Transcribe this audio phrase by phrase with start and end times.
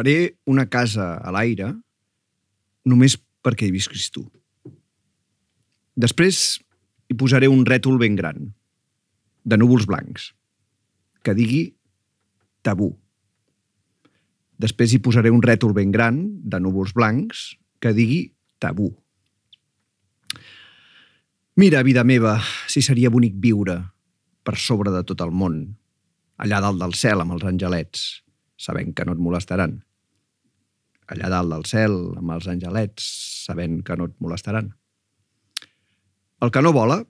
[0.00, 1.66] Faré una casa a l'aire
[2.88, 4.22] només perquè hi visquis tu.
[5.92, 6.38] Després
[7.12, 8.46] hi posaré un rètol ben gran,
[9.44, 10.30] de núvols blancs,
[11.20, 11.74] que digui
[12.64, 12.88] tabú.
[14.64, 17.44] Després hi posaré un rètol ben gran, de núvols blancs,
[17.76, 18.22] que digui
[18.56, 18.88] tabú.
[21.60, 22.38] Mira, vida meva,
[22.72, 23.76] si seria bonic viure
[24.48, 25.60] per sobre de tot el món,
[26.40, 28.08] allà dalt del cel amb els angelets,
[28.56, 29.76] sabent que no et molestaran.
[31.10, 33.06] Allà dalt del cel amb els angelets,
[33.46, 34.70] sabent que no et molestaran.
[36.40, 37.00] El que no vola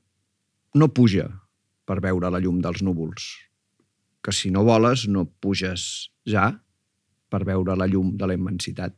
[0.75, 1.27] no puja
[1.85, 3.27] per veure la llum dels núvols,
[4.25, 5.85] que si no voles no puges
[6.25, 6.49] ja
[7.31, 8.97] per veure la llum de la immensitat.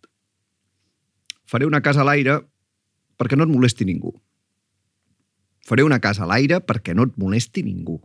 [1.44, 2.38] Faré una casa a l'aire
[3.18, 4.14] perquè no et molesti ningú.
[5.66, 7.98] Faré una casa a l'aire perquè no et molesti ningú.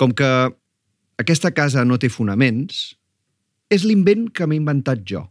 [0.00, 0.30] Com que
[1.20, 2.96] aquesta casa no té fonaments,
[3.70, 5.22] és l'invent que m'he inventat jo.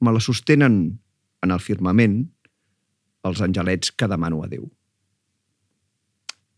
[0.00, 0.98] Me la sostenen
[1.42, 2.20] en el firmament
[3.26, 4.68] els angelets que demano a Déu.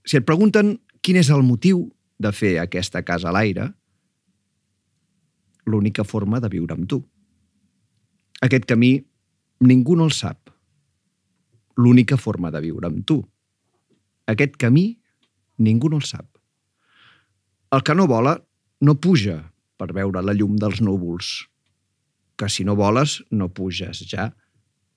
[0.05, 1.87] Si et pregunten quin és el motiu
[2.21, 3.71] de fer aquesta casa a l'aire,
[5.67, 7.01] l'única forma de viure amb tu.
[8.45, 8.97] Aquest camí
[9.61, 10.51] ningú no el sap.
[11.77, 13.21] L'única forma de viure amb tu.
[14.29, 15.01] Aquest camí
[15.61, 16.27] ningú no el sap.
[17.71, 18.35] El que no vola
[18.81, 19.39] no puja
[19.79, 21.50] per veure la llum dels núvols,
[22.41, 24.31] que si no voles no puges ja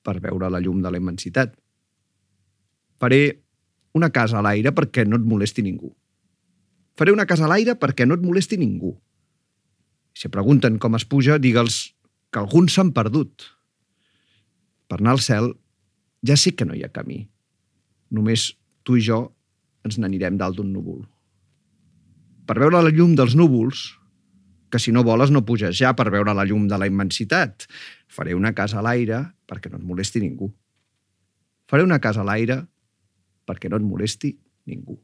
[0.03, 1.51] per veure la llum de la immensitat.
[3.03, 3.43] Faré
[3.99, 5.91] una casa a l'aire perquè no et molesti ningú.
[6.95, 8.93] Faré una casa a l'aire perquè no et molesti ningú.
[10.15, 11.81] Si pregunten com es puja, digue'ls
[12.31, 13.49] que alguns s'han perdut.
[14.87, 15.51] Per anar al cel
[16.23, 17.25] ja sé que no hi ha camí.
[18.13, 18.53] Només
[18.87, 19.25] tu i jo
[19.83, 21.03] ens n'anirem dalt d'un núvol.
[22.47, 23.83] Per veure la llum dels núvols,
[24.73, 27.67] que si no voles no puges ja per veure la llum de la immensitat.
[28.09, 30.49] Faré una casa a l'aire perquè no et molesti ningú.
[31.69, 32.63] Faré una casa a l'aire
[33.45, 34.33] perquè no et molesti
[34.65, 34.97] ningú.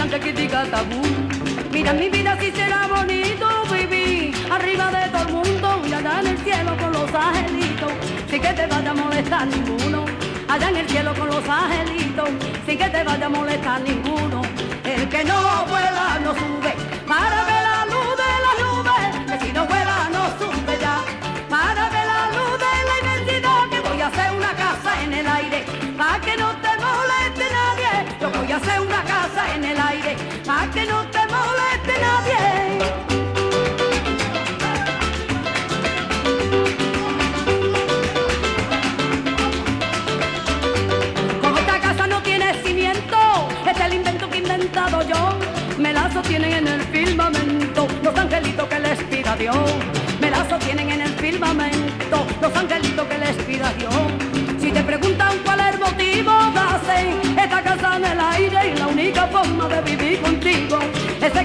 [0.00, 1.02] Blanca que diga tabú.
[1.70, 6.26] Mira mi vida si será bonito vivir arriba de todo el mundo y allá en
[6.28, 7.92] el cielo con los angelitos,
[8.30, 10.06] sin que te vaya a molestar ninguno.
[10.48, 12.30] Allá en el cielo con los angelitos,
[12.66, 14.40] sin que te vaya a molestar ninguno.
[14.84, 16.72] El que no vuela no sube
[17.06, 17.39] para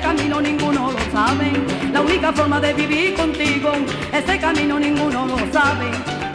[0.05, 1.47] camino ninguno lo sabe.
[1.91, 3.71] La única forma de vivir contigo,
[4.13, 5.87] ese camino ninguno lo sabe.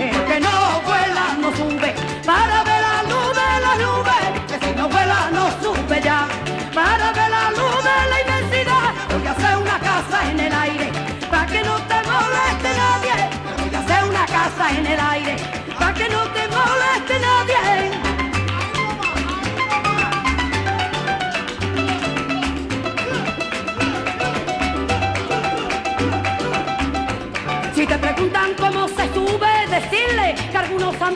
[0.06, 0.56] El que no
[0.88, 1.90] vuela no sube
[2.26, 4.18] para ver la luz de la nube,
[4.48, 6.20] que si no vuela no sube ya.
[6.74, 10.86] Para ver la luz de la inmensidad, voy a hacer una casa en el aire,
[11.30, 13.16] para que no te moleste nadie.
[13.60, 15.36] Voy a hacer una casa en el aire,
[15.78, 17.99] para que no te moleste nadie.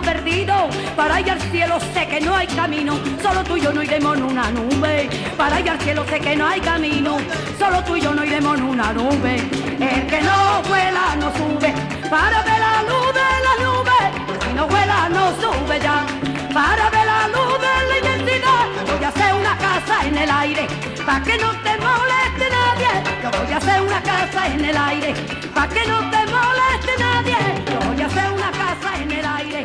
[0.04, 0.74] Van perdidos.
[0.96, 4.16] Para ir al cielo sé que no hay camino, solo tú y yo no iremos
[4.16, 5.08] en una nube.
[5.36, 7.16] Para ir al cielo sé que no hay camino,
[7.58, 9.36] solo tú y yo no iremos en una nube.
[9.80, 11.74] El que no vuela no sube,
[12.08, 14.46] para ver la luz de la nube.
[14.46, 16.06] Si no vuela no sube ya,
[16.52, 18.64] para ver la luz de la inmensidad.
[18.86, 20.66] Voy a hacer una casa en el aire,
[21.04, 22.92] para que no te moleste nadie.
[23.22, 25.14] Yo voy a hacer una casa en el aire,
[25.54, 27.36] para que no te moleste nadie.
[27.72, 29.62] Yo voy a hacer una casa en el aire,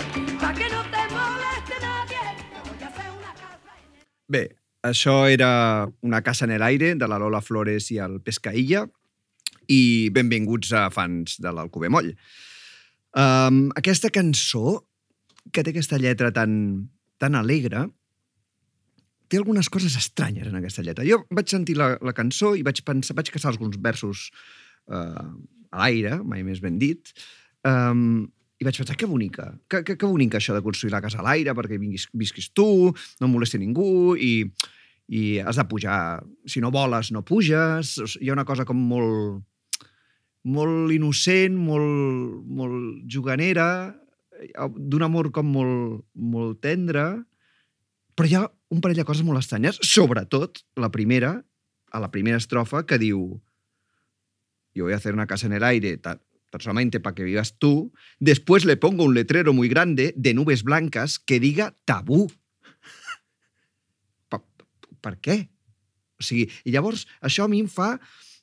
[4.30, 4.44] Bé,
[4.86, 8.86] això era Una casa en el aire, de la Lola Flores i el Pescaïlla,
[9.70, 12.14] i benvinguts a fans de l'Alcover Moll.
[13.18, 14.80] Um, aquesta cançó,
[15.54, 16.54] que té aquesta lletra tan,
[17.22, 17.88] tan alegre,
[19.30, 21.06] té algunes coses estranyes en aquesta lletra.
[21.06, 24.30] Jo vaig sentir la, la cançó i vaig pensar, vaig caçar alguns versos
[24.90, 25.30] uh,
[25.70, 27.14] a l'aire, mai més ben dit,
[27.66, 28.26] um,
[28.60, 31.24] i vaig pensar, que bonica, que, que, que bonica això de construir la casa a
[31.24, 32.92] l'aire perquè vinguis, visquis tu,
[33.22, 34.44] no molesti ningú i,
[35.08, 36.20] i has de pujar.
[36.46, 37.96] Si no voles, no puges.
[38.20, 39.40] Hi ha una cosa com molt,
[40.44, 43.96] molt innocent, molt, molt juganera,
[44.76, 47.08] d'un amor com molt, molt tendre,
[48.16, 51.38] però hi ha un parell de coses molt estranyes, sobretot la primera,
[51.92, 53.40] a la primera estrofa, que diu
[54.80, 57.94] voy a hacer una casa en el aire, ta- tan solamente para que vivas tú.
[58.20, 62.32] Después le pongo un letrero muy grande de nubes blancas que diga tabú.
[64.30, 64.42] Per,
[65.02, 65.38] per què?
[66.20, 68.00] O sigui, i llavors això a mi em fa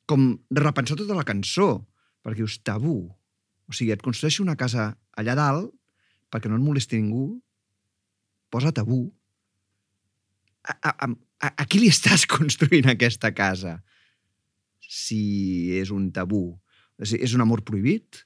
[0.06, 1.82] com repensar tota la cançó,
[2.22, 3.10] perquè dius tabú.
[3.66, 5.74] O sigui, et construeixo una casa allà dalt
[6.30, 7.40] perquè no et molesti ningú,
[8.50, 9.06] posa tabú.
[10.66, 11.08] A, a,
[11.42, 13.80] a, a qui li estàs construint aquesta casa?
[14.86, 16.54] Si és un tabú.
[17.02, 18.22] És, és un amor prohibit?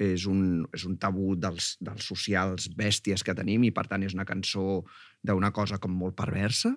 [0.00, 4.14] És un, és un tabú dels, dels socials bèsties que tenim i, per tant, és
[4.16, 4.82] una cançó
[5.22, 6.74] d'una cosa com molt perversa?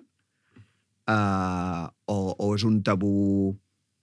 [1.08, 3.16] Uh, o, o és un tabú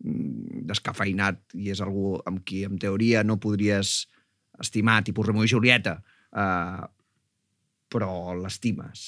[0.04, 4.02] mm, descafeinat i és algú amb qui, en teoria, no podries
[4.60, 6.00] estimar, tipus Romeo i Julieta,
[6.34, 6.84] uh,
[7.92, 9.06] però l'estimes.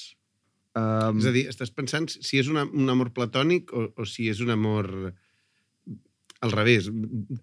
[0.78, 4.28] Um, És a dir, estàs pensant si és una, un amor platònic o, o si
[4.30, 4.92] és un amor
[6.48, 6.90] al revés,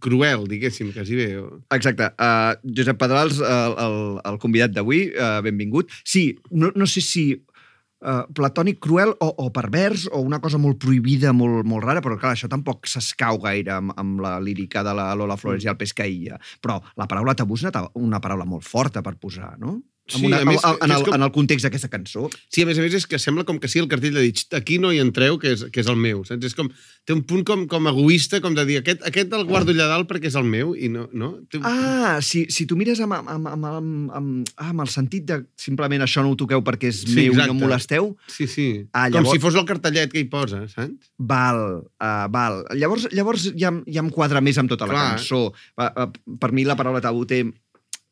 [0.02, 1.30] cruel, diguéssim, quasi bé.
[1.76, 2.10] Exacte.
[2.18, 3.98] Uh, Josep Pedrals, el, el,
[4.32, 5.92] el convidat d'avui, uh, benvingut.
[6.04, 10.80] Sí, no, no sé si uh, platònic cruel o, o pervers o una cosa molt
[10.82, 14.94] prohibida, molt, molt rara, però clar, això tampoc s'escau gaire amb, amb la lírica de
[14.96, 15.68] la Lola Flores mm.
[15.68, 16.40] i el Pescaïlla.
[16.64, 19.78] Però la paraula tabú és una, una paraula molt forta per posar, no?
[20.06, 22.26] Sí, una, a més, en, el, com- en el context d'aquesta cançó.
[22.52, 24.34] Sí, a més a més és que sembla com que sí el cartell de dir
[24.58, 26.20] aquí no hi entreu, que és, que és el meu.
[26.28, 26.44] Saps?
[26.44, 26.68] És com,
[27.08, 30.04] té un punt com, com egoista, com de dir aquest, aquest el guardo allà dalt
[30.10, 31.06] perquè és el meu i no...
[31.16, 31.30] no?
[31.48, 31.62] Té...
[31.64, 35.24] Ah, si, si tu mires amb, amb, amb, amb, amb, amb, ah, amb el sentit
[35.24, 37.56] de simplement això no ho toqueu perquè és Sí, meu i no exacte.
[37.56, 38.68] em molesteu, Sí, sí.
[38.92, 41.12] Ah, Com llavors- si fos el cartellet que hi posa, saps?
[41.16, 41.64] Val,
[41.96, 42.60] uh, val.
[42.76, 45.10] Llavors, llavors ja, ja em quadra més amb tota la Clar.
[45.16, 45.46] cançó.
[45.80, 47.40] Uh, uh, per mi la paraula tabú té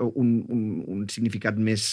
[0.03, 0.63] un, un,
[0.97, 1.87] un significat més,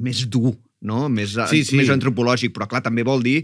[0.00, 1.06] més dur, no?
[1.12, 1.78] Més, eh, Sí, sí.
[1.80, 3.38] més antropològic, però clar, també vol dir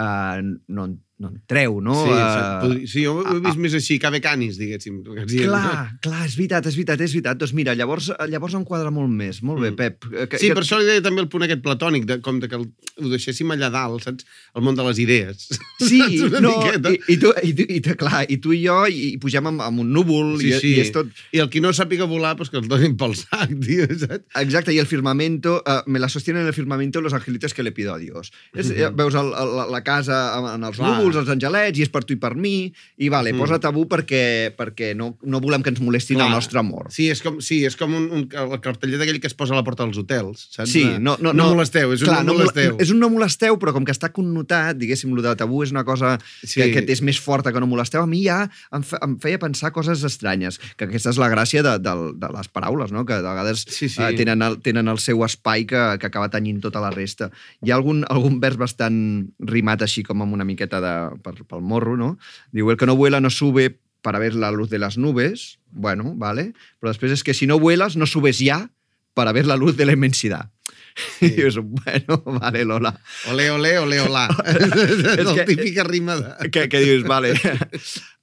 [0.00, 1.94] uh, no, no en treu, no?
[2.04, 4.98] sí, Eh, sí, jo ho he vist més així, cabe canis, diguéssim.
[5.02, 7.38] Clar, clar, és veritat, és veritat, és veritat.
[7.40, 9.42] Doncs mira, llavors, llavors em quadra molt més.
[9.42, 9.76] Molt bé, Mm.
[9.76, 10.04] Pep.
[10.12, 12.38] Eh, Que, Sí, que- per això li deia també el punt aquest platònic, de, com
[12.40, 12.66] de que el,
[13.00, 14.26] ho deixéssim allà dalt, saps?
[14.54, 15.48] El món de les idees.
[15.80, 16.00] Sí,
[16.40, 16.90] no, miqueta.
[16.92, 19.60] i, i, tu, i, tu, i, clar, i tu i jo i, i pugem amb,
[19.62, 20.74] amb un núvol Sí, i, sí.
[20.76, 21.08] i és tot...
[21.32, 24.24] I el qui no sàpiga volar, pues que el donin pel sac, tio, saps?
[24.42, 27.72] Exacte, i el firmamento, uh, me la sostienen en el firmamento los angelitos que le
[27.72, 28.32] pido a Dios.
[28.54, 28.96] És, Mhm.
[28.96, 30.16] Veus el, el, la, casa
[30.54, 30.90] en els Clar.
[31.06, 33.38] Núvols, els angelets, i és per tu i per mi, i vale, Mm.
[33.38, 36.26] posa tabú perquè, perquè no, no volem que ens molestin Clar.
[36.28, 36.90] el nostre amor.
[36.90, 39.56] Sí, és com, sí, és com un, un, el cartellet aquell que es posa a
[39.56, 40.70] la porta dels hotels, saps?
[40.70, 42.76] Sí, De- no, no, no molesteu, és un clar, no mole- molesteu.
[42.80, 45.84] És un no molesteu, però com que està connotat, diguéssim, lo de tabú és una
[45.84, 46.60] cosa Sí.
[46.72, 49.38] que, que és més forta que no molesteu, a mi ja em, fe, em feia
[49.38, 53.04] pensar coses estranyes, que aquesta és la gràcia de, de, de les paraules, no?
[53.06, 54.02] que de vegades Sí, sí.
[54.02, 57.30] eh, tenen, el, tenen el seu espai que, que acaba tenyint tota la resta.
[57.62, 61.62] Hi ha algun, algun vers bastant rimat així com amb una miqueta de, per, pel
[61.62, 62.16] morro, no?
[62.52, 65.58] Diu, el que no vuela no sube para ver la luz de las nubes.
[65.70, 66.52] Bueno, vale.
[66.78, 68.68] Però després és que si no vuelas, no subes ya
[69.16, 70.52] para ver la luz de la inmensidad.
[70.96, 71.26] Sí.
[71.26, 72.92] I dius, bueno, vale, Lola.
[73.30, 74.26] Ole, ole, ole, olà.
[75.18, 76.50] és la típica rima de...
[76.50, 77.34] Que, que dius, vale.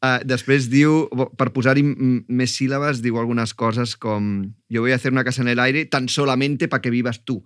[0.04, 1.04] Uh, després diu,
[1.38, 4.34] per posar-hi més síl·labes, diu algunes coses com
[4.74, 7.44] voy a hacer una casa en el aire tan solamente para que vivas tú.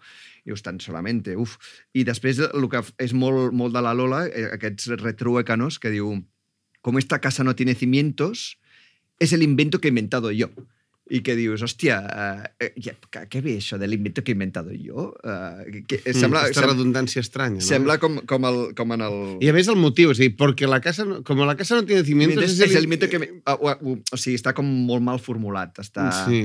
[0.47, 1.57] Dius, tan solamente, uf.
[1.91, 6.13] I després el que és molt, molt de la Lola, eh, aquests retruécanos, que diu
[6.81, 8.55] como esta casa no tiene cimientos,
[9.19, 10.47] es el invento que he inventado yo.
[11.09, 12.91] i que dius, hòstia, uh, què,
[13.31, 15.13] què ve això de l'invento que he inventado yo?
[15.23, 17.63] Uh, que, Mm, sembla, Aquesta sem, redundància estranya, no?
[17.63, 19.15] sembla com, com, el, com en el...
[19.39, 21.79] I a més el motiu, és a dir, perquè la casa, no, com la casa
[21.79, 22.43] no tiene cimientos...
[22.43, 23.19] és, es és el invento que...
[23.23, 25.79] me- Uh, uh, uh, o sigui, està com molt mal formulat.
[25.79, 26.41] Està, Sí.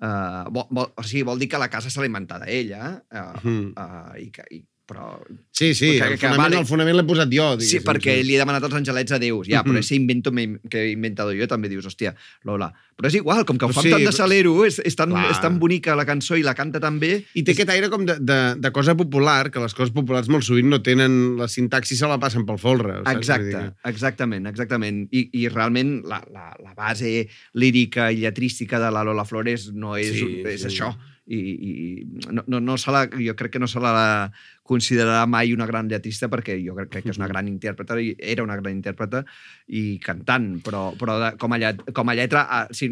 [0.00, 3.40] Uh, vol, vol, o sigui, vol dir que la casa se l'ha inventada ella, uh,
[3.44, 3.72] Mhm.
[3.76, 5.20] uh, i que, i, però
[5.60, 6.58] Sí, sí, Que- el que fonament, vale.
[6.58, 7.46] el fonament l'he posat jo.
[7.60, 9.46] Sí, perquè li he demanat als angelets a Déus.
[9.46, 9.78] Ja, però Mhm.
[9.84, 10.32] ese invento
[10.70, 12.72] que he inventado jo també dius, hòstia, Lola.
[12.96, 14.78] Però és igual, com que ho Però fa sí, amb tant de però- salero, és,
[14.82, 15.30] és, tan, Clar.
[15.30, 17.26] és tan bonica la cançó i la canta tan bé...
[17.34, 20.44] I té aquest aire com de, de, de cosa popular, que les coses populars molt
[20.44, 22.94] sovint no tenen la sintaxi, se la passen pel folre.
[23.04, 23.16] saps?
[23.16, 25.08] Exacte, que- exactament, exactament.
[25.12, 29.96] I, i realment la, la, la base lírica i lletrística de la Lola Flores no
[29.96, 30.68] és, Sí, és sí.
[30.68, 30.96] això.
[31.30, 34.32] I, i no, no, no se la, jo crec que no se la
[34.70, 38.12] considerarà mai una gran lletrista perquè jo crec, crec que és una gran intèrpreta i
[38.18, 39.24] era una gran intèrpreta
[39.66, 42.90] i cantant, però, però de, com, a llet, com a lletra, ah, sí,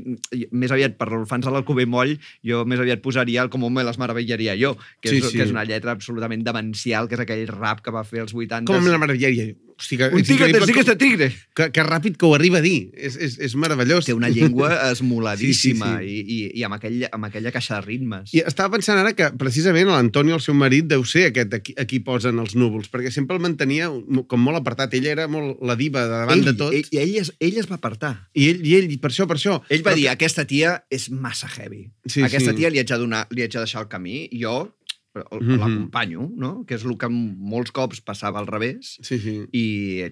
[0.50, 2.16] més aviat per fans de l'Alcover Moll,
[2.47, 5.38] jo més aviat posaria el Com me les meravillaria jo, que, Sí, és, sí.
[5.38, 8.66] que és una lletra absolutament demencial, que és aquell rap que va fer als 80.
[8.68, 9.52] Com amb la meravillaria.
[9.78, 11.26] Hosti, que, Un tigre, sí que com- és tigre.
[11.54, 12.90] que, que ràpid que ho arriba a dir.
[12.99, 14.06] És, és, és meravellós.
[14.08, 17.87] Té una llengua esmoladíssima Sí, sí, I, i, i amb, aquell, amb aquella caixa de
[17.87, 18.32] ritmes.
[18.35, 21.75] I estava pensant ara que precisament l'Antonio, el seu marit, deu ser aquest a qui,
[21.78, 23.88] a qui posen els núvols, perquè sempre el mantenia
[24.26, 24.94] com molt apartat.
[24.99, 26.75] Ella era molt la diva de davant ell, de tot.
[26.75, 28.14] Ell, ell, es, ell es va apartar.
[28.35, 29.61] I ell, i ell, per això, per això.
[29.68, 31.87] Ell va Però dir, que- aquesta tia és massa heavy.
[32.08, 32.56] Sí, aquesta sí.
[32.58, 34.26] tia li haig, de donar, li haig de deixar el camí.
[34.35, 34.75] Jo.
[35.18, 36.52] L'acompanyo, no?
[36.68, 38.96] que és el que molts cops passava al revés.
[39.02, 39.37] Sí, sí.
[39.52, 39.64] i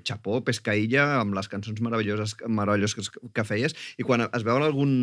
[0.06, 3.76] Chapó, Pescaïlla, amb les cançons meravelloses, meravelloses que, que feies.
[3.98, 4.94] I quan es veu en algun,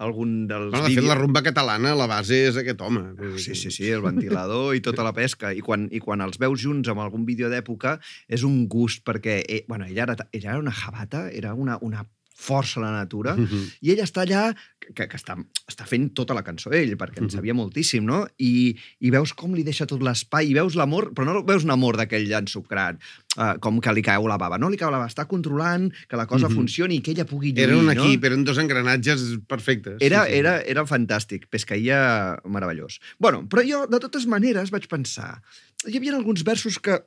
[0.00, 3.02] algun dels Bueno, de fet, la rumba catalana, la base és aquest home.
[3.38, 5.52] Sí, sí, sí, el ventilador i tota la pesca.
[5.52, 9.40] I quan, i quan els veus junts amb algun vídeo d'època és un gust, perquè
[9.44, 12.06] eh, bueno, ella, era, ella era una jabata, era una, una
[12.40, 13.66] força la natura, Mhm.
[13.84, 15.34] i ell està allà, que, que està,
[15.68, 17.34] està fent tota la cançó ell, perquè en Mhm.
[17.36, 18.26] sabia moltíssim, no?
[18.38, 21.70] I, I veus com li deixa tot l'espai, i veus l'amor, però no veus un
[21.70, 22.96] amor d'aquell ensucrat,
[23.36, 24.56] uh, com que li cau la bava.
[24.58, 26.54] No li cau la bava, està controlant que la cosa Mhm.
[26.56, 27.92] funcioni i que ella pugui lluir, Era un no?
[27.92, 29.98] equip, eren dos engranatges perfectes.
[30.00, 30.38] Era, sí, sí.
[30.38, 33.00] era, era fantàstic, pescaïa meravellós.
[33.18, 35.42] bueno, però jo, de totes maneres, vaig pensar...
[35.86, 36.98] Hi havia alguns versos que,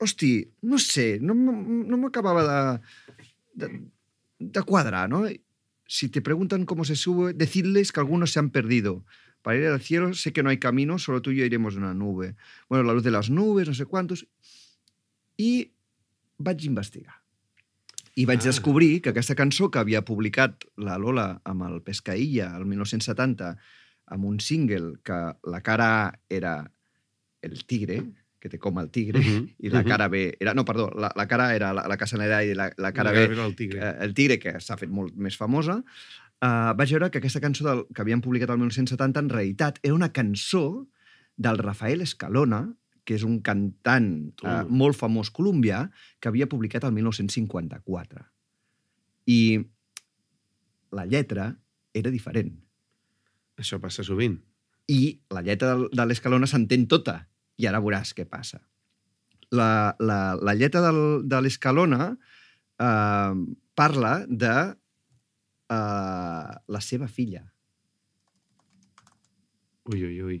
[0.00, 2.80] hosti, no sé, no, m- no m'acabava de,
[3.54, 3.68] de,
[4.52, 5.24] de quadrar, ¿no?
[5.86, 9.04] Si te preguntan cómo se sube, decirles que algunos se han perdido.
[9.42, 11.82] Para ir al cielo sé que no hay camino, solo tú y yo iremos en
[11.82, 12.36] una nube.
[12.68, 14.26] Bueno, la luz de las nubes, no sé quantos...
[15.36, 15.72] I
[16.38, 17.22] vaig investigar.
[18.14, 18.44] I vaig Ah.
[18.46, 23.56] descobrir que aquesta cançó que havia publicat la Lola amb el Pescaïlla el 1970
[24.06, 26.70] amb un single que la cara era
[27.42, 28.04] el tigre,
[28.44, 30.52] que te coma el tigre, Mhm, i la cara B era...
[30.52, 33.32] No, perdó, la, la cara era la, la casanera i la, la cara La B
[33.32, 33.80] era el tigre.
[33.80, 37.64] eh, el tigre, que s'ha fet molt més famosa, uh, vaig veure que aquesta cançó
[37.64, 40.86] del, que havien publicat el 1970 en realitat era una cançó
[41.40, 42.60] del Rafael Escalona,
[43.08, 44.12] que és un cantant
[44.44, 45.86] uh, molt famós colombià,
[46.20, 48.28] que havia publicat el 1954.
[49.32, 49.40] I
[50.92, 51.54] la lletra
[51.96, 52.52] era diferent.
[53.56, 54.36] Això passa sovint.
[54.92, 57.22] I la lletra de l'Escalona s'entén tota.
[57.60, 58.60] I ara veuràs què passa.
[59.54, 63.34] La, la, la lletra del, de l'Escalona eh,
[63.74, 64.54] parla de
[65.70, 67.44] eh, la seva filla,
[69.84, 70.36] Ui, ui, ui.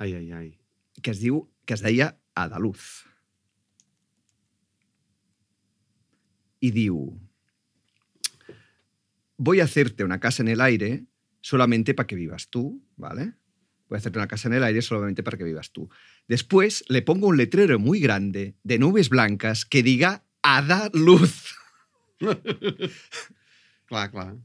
[0.00, 0.50] Ai, ai, ai.
[1.02, 3.04] que es diu que es deia Adaluz.
[6.62, 6.98] I diu
[9.36, 11.04] Voy a hacerte una casa en el aire
[11.40, 13.34] solamente para que vivas tú, ¿vale?
[13.92, 15.90] Voy a hacerte una casa en el aire solamente para que vivas tú.
[16.26, 21.54] Después le pongo un letrero muy grande de nubes blancas que diga Ada Luz.
[23.84, 24.38] Clar, clar.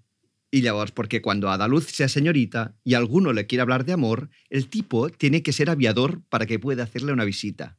[0.51, 4.29] Y llavors, porque cuando Ada Luz sea señorita y alguno le quiere hablar de amor,
[4.49, 7.77] el tipo tiene que ser aviador para que pueda hacerle una visita.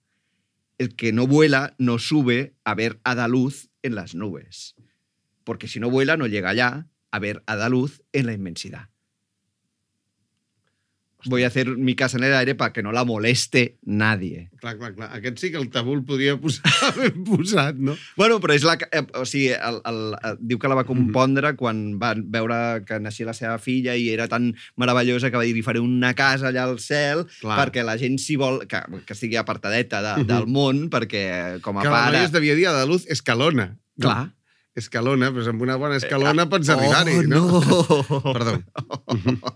[0.78, 4.74] El que no vuela no sube a ver a Ada Luz en las nubes.
[5.44, 8.88] Porque si no vuela, no llega allá a ver a Ada Luz en la inmensidad.
[11.26, 14.50] Voy a hacer mi casa en el aire para que no la moleste nadie.
[14.60, 15.08] Clar, clar, clar.
[15.16, 17.96] Aquest sí que el tabú el podia posar ben posat, no?
[18.16, 18.76] Bueno, però és la...
[18.92, 23.00] eh, O sigui, el, el, el, diu que la va compondre quan van veure que
[23.02, 26.52] naixia la seva filla i era tan meravellosa que va dir li faré una casa
[26.52, 27.58] allà al cel Clar.
[27.64, 28.62] perquè la gent s'hi vol...
[28.70, 32.16] Que, que estigui apartadeta de, del món perquè com a Que la pare...
[32.20, 33.72] noia es devia dir a la luz escalona.
[33.98, 34.14] No?
[34.80, 37.42] Escalona, doncs amb una bona escalona pots arribar-hi, oh, no?
[37.60, 38.20] no!
[38.36, 38.56] Perdó.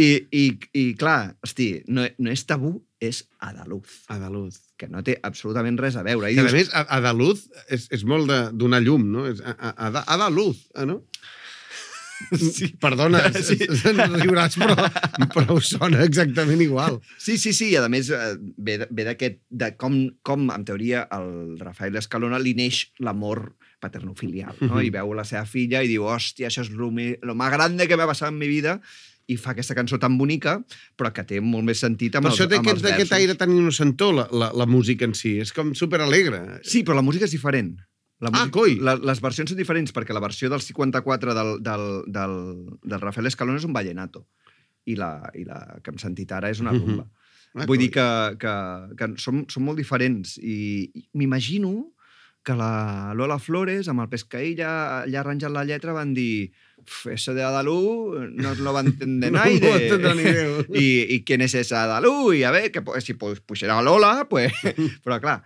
[0.00, 0.44] I, i,
[0.74, 4.60] I clar, hosti, no, no és tabú, és Adaluz, Adaluz.
[4.80, 6.32] que no té absolutament res a veure.
[6.32, 9.26] I I a més, Adaluz és, és molt de donar llum, no?
[9.30, 11.02] És a- a- Ada- Adaluz, eh, no?
[12.38, 12.68] Sí.
[12.80, 13.56] Perdona, Sí.
[13.58, 13.66] sí.
[13.92, 14.74] riuràs, però,
[15.34, 17.00] però us sona exactament igual.
[17.20, 19.96] Sí, sí, sí, i a més eh, ve, ve d'aquest, de com,
[20.26, 23.50] com, en teoria, el Rafael Escalona li neix l'amor
[23.84, 24.80] paternofilial, no?
[24.80, 28.08] I veu la seva filla i diu, hòstia, això és lo más grande que m'ha
[28.10, 28.80] passat en mi vida,
[29.26, 30.58] i fa aquesta cançó tan bonica,
[30.98, 33.36] però que té molt més sentit amb Per els, això té amb els aquest, aire
[33.40, 35.38] tan innocentó, la, la, la música en si.
[35.40, 36.42] És com superalegre.
[36.66, 37.74] Sí, però la música és diferent.
[38.24, 38.76] La Ah, coi!
[38.84, 42.36] La, les versions són diferents, perquè la versió del 54 del, del, del,
[42.84, 44.26] del Rafael Escalona és un vallenato,
[44.88, 47.08] i la, i la que hem sentit ara és una rumba.
[47.54, 48.02] Ah, Vull dir coi.
[48.02, 48.54] que, que,
[48.98, 51.93] que són, són molt diferents i, i m'imagino
[52.44, 54.70] que la Lola Flores amb el Pescaïlla
[55.02, 59.32] allà arranjant la lletra van dir "Uf, eso de Adalú no lo va a entender
[59.34, 59.88] No nadie.
[59.88, 60.24] entendrà ni.
[60.84, 62.32] I, I quién es esa Adalú?
[62.34, 64.52] I a ver, que pues, si pues, pusiera Lola, pues...
[65.04, 65.42] Però clar,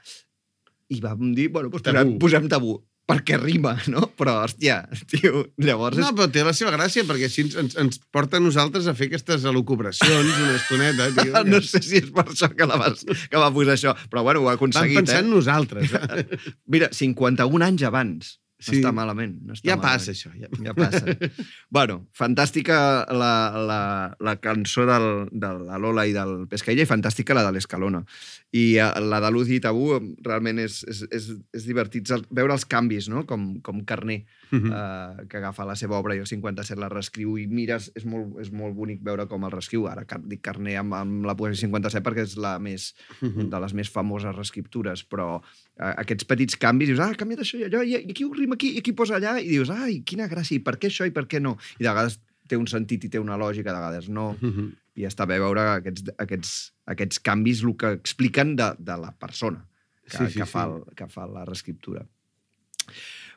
[0.89, 2.19] i vam dir, bueno, pues, Tabú.
[2.19, 4.07] posem tabú perquè rima, no?
[4.19, 8.01] Però, hòstia, tio, llavors No, però té la seva gràcia, perquè així ens, ens, ens
[8.15, 11.45] porta a nosaltres a fer aquestes elucubracions una estoneta, tio.
[11.49, 14.45] No sé si és per això que, la vas, que va posar això, però bueno,
[14.45, 15.25] ho ha Vam aconseguit, pensar eh?
[15.25, 15.95] en nosaltres.
[15.97, 16.43] Eh?
[16.75, 18.37] Mira, 51 anys abans.
[18.59, 18.81] No Sí.
[18.81, 19.37] està malament.
[19.47, 20.01] No està Ja malament.
[20.01, 20.33] passa, això.
[20.35, 20.49] Ja.
[20.65, 21.05] Ja passa.
[21.71, 27.37] bueno, fantàstica la, la, la cançó del, de la Lola i del Pescaïlla i fantàstica
[27.39, 28.03] la de l'Escalona.
[28.51, 29.93] I eh, la de Luz i Tabú
[30.27, 33.25] realment és, és, és, és divertit veure els canvis, no?
[33.31, 34.73] com, com Carné, Mhm.
[34.73, 38.39] eh, que agafa la seva obra i el 57 la reescriu i mires, és molt,
[38.41, 39.87] és molt bonic veure com el reescriu.
[39.87, 43.51] Ara dic Carné amb, amb la poesia 57 perquè és la més, Mhm.
[43.51, 45.43] de les més famoses reescriptures, però
[45.79, 48.73] aquests petits canvis, dius, ah, ha canviat això i allò, i, aquí ho rima aquí,
[48.75, 51.27] i aquí posa allà, i dius, ai, quina gràcia, i per què això i per
[51.31, 51.57] què no?
[51.79, 52.19] I de vegades
[52.49, 54.73] té un sentit i té una lògica, de vegades no, Mhm.
[54.99, 56.53] i està bé veure aquests, aquests,
[56.87, 59.65] aquests canvis, el que expliquen de, de la persona
[60.09, 60.71] que, Sí, sí, que, fa sí.
[60.73, 62.07] el, que fa la reescriptura.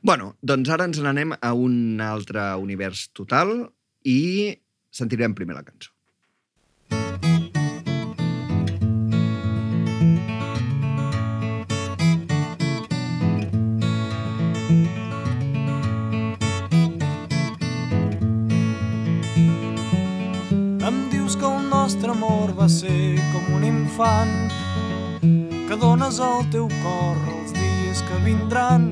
[0.02, 3.70] Bueno, doncs ara ens n'anem a un altre univers total
[4.08, 4.56] i
[4.90, 5.91] sentirem primer la cançó.
[21.32, 24.52] Em dius que el nostre amor va ser com un infant
[25.70, 28.90] que dones al teu cor els dies que vindran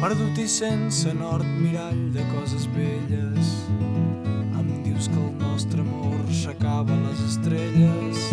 [0.00, 3.52] perdut i sense nord mirall de coses velles.
[4.56, 8.32] Em dius que el nostre amor s'acaba les estrelles.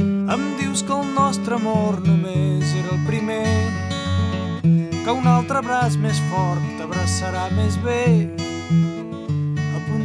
[0.00, 3.44] Em dius que el nostre amor només era el primer
[4.64, 8.47] que un altre braç més fort t'abraçarà més bé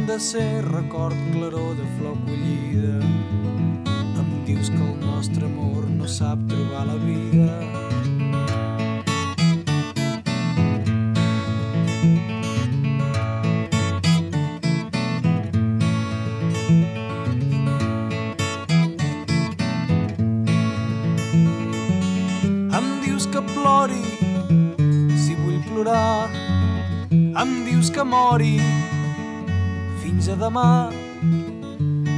[0.06, 3.00] de ser record claror de flor collida.
[4.20, 7.48] Em dius que el nostre amor no sap trobar la vida.
[22.76, 24.04] Em dius que plori
[25.16, 26.28] si vull plorar.
[27.10, 28.58] Em dius que mori
[30.24, 30.90] fins a demà.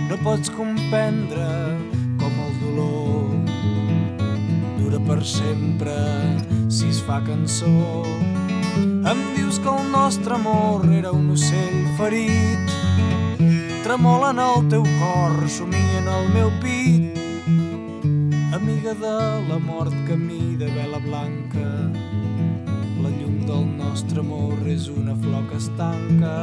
[0.06, 1.46] No pots comprendre
[2.20, 3.32] com el dolor
[4.78, 5.94] dura per sempre
[6.70, 8.04] si es fa cançó.
[8.78, 12.70] Em dius que el nostre amor era un ocell ferit.
[13.82, 17.18] Tremola en el teu cor somia en el meu pit.
[18.54, 19.16] Amiga de
[19.50, 21.66] la mort camí de vela blanca
[23.02, 26.36] la llum del nostre amor és una flor que es tanca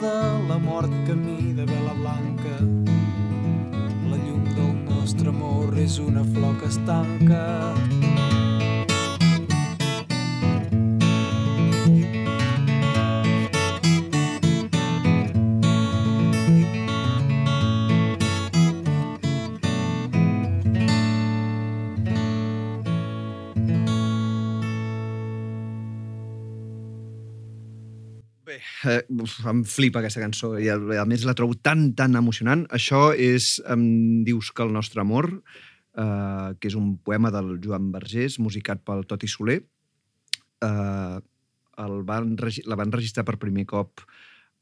[0.00, 2.54] de la mort camí de vela blanca
[4.10, 7.23] la llum del nostre amor és una flor que es tanca
[28.86, 29.02] eh,
[29.50, 32.66] em flipa aquesta cançó i a, més la trobo tan, tan emocionant.
[32.74, 35.30] Això és Em dius que el nostre amor,
[35.96, 39.60] eh, que és un poema del Joan Vergés, musicat pel Toti Soler.
[40.62, 41.18] Eh,
[41.84, 44.04] el van, la van registrar per primer cop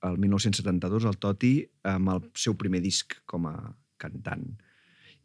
[0.03, 1.55] el 1972, el Toti,
[1.87, 3.57] amb el seu primer disc com a
[4.03, 4.49] cantant.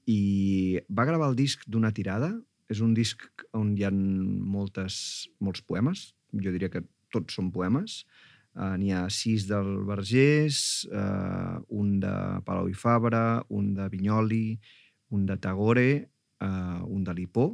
[0.07, 2.35] I va gravar el disc d'una tirada.
[2.67, 3.23] És un disc
[3.55, 6.11] on hi ha moltes, molts poemes.
[6.35, 6.83] Jo diria que
[7.15, 8.01] tots són poemes.
[8.57, 14.57] Uh, N'hi ha sis del Vergés, uh, un de Palau i Fabra, un de Vinyoli,
[15.13, 15.91] un de Tagore,
[16.41, 17.51] uh, un de Lipó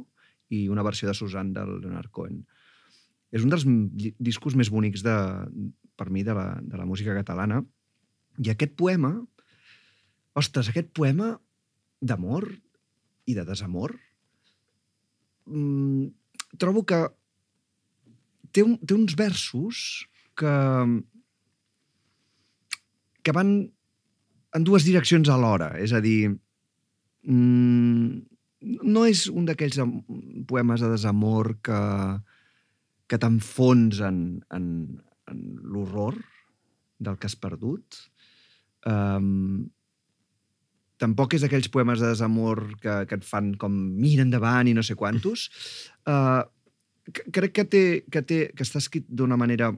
[0.48, 2.38] i una versió de Susan del Leonard Cohen.
[3.34, 3.66] És un dels
[4.16, 5.16] discos més bonics de,
[6.00, 7.60] per mi de la, de la música catalana.
[8.40, 9.12] I aquest poema,
[10.40, 11.34] ostres, aquest poema
[12.00, 12.48] d'amor
[13.28, 13.92] i de desamor,
[15.52, 16.08] mm,
[16.56, 17.04] trobo que
[18.56, 20.06] té, un, té uns versos
[20.38, 20.54] que,
[23.24, 23.54] que van
[24.54, 25.72] en dues direccions alhora.
[25.82, 26.30] És a dir,
[27.26, 28.22] mm,
[28.84, 29.80] no és un d'aquells
[30.48, 31.80] poemes de desamor que,
[33.10, 34.20] que t'enfonsen
[34.54, 34.66] en,
[35.30, 36.18] en l'horror
[36.98, 37.98] del que has perdut.
[38.88, 39.66] Um,
[41.00, 44.84] tampoc és d'aquells poemes de desamor que, que et fan com mira endavant i no
[44.86, 45.48] sé quantos.
[46.06, 46.44] Uh,
[47.10, 49.72] crec que, té, que, té, que està escrit d'una manera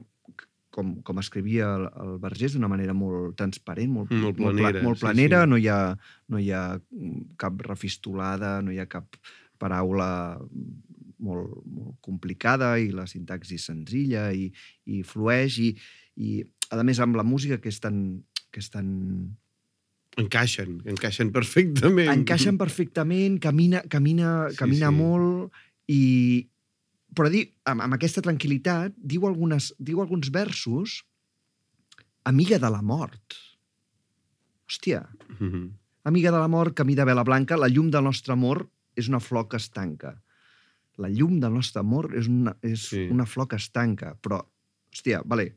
[0.77, 4.85] com, com escrivia el, el Vergés, d'una manera molt transparent, molt, Molt molt, planera, pla-
[4.85, 5.49] molt sí, planera sí.
[5.49, 5.79] No, hi ha,
[6.29, 6.61] no hi ha
[7.41, 9.17] cap refistolada, no hi ha cap
[9.57, 10.09] paraula
[11.17, 14.51] molt, molt complicada i la sintaxi senzilla i,
[14.85, 15.71] i flueix i,
[16.21, 16.35] i,
[16.69, 18.03] a més, amb la música que és tan,
[18.53, 18.91] que és tan
[20.17, 22.07] Encaixen, encaixen perfectament.
[22.09, 24.95] encaixen perfectament, camina, camina, Sí, camina sí.
[24.97, 25.57] molt
[25.93, 26.01] i...
[27.15, 31.01] Però di, amb, amb aquesta tranquil·litat diu, algunes, diu alguns versos
[32.27, 33.37] amiga de la mort.
[34.67, 35.07] Hòstia,
[35.39, 35.71] Mhm.
[36.03, 39.19] amiga de la mort, camí de vela blanca, la llum del nostre amor és una
[39.19, 40.21] flor que es tanca.
[40.97, 43.07] La llum del nostre amor és una, és Sí.
[43.09, 44.45] una flor que es tanca, però,
[44.91, 45.55] hòstia, vale,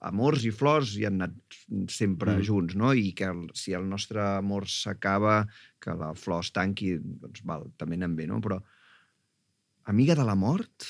[0.00, 1.34] amors i flors hi han anat
[1.88, 2.38] sempre Mm.
[2.38, 2.42] mm.
[2.44, 2.92] junts, no?
[2.92, 5.46] I que el, si el nostre amor s'acaba,
[5.80, 8.40] que la flor es tanqui, doncs val, també anem bé, no?
[8.40, 8.62] Però
[9.90, 10.86] amiga de la mort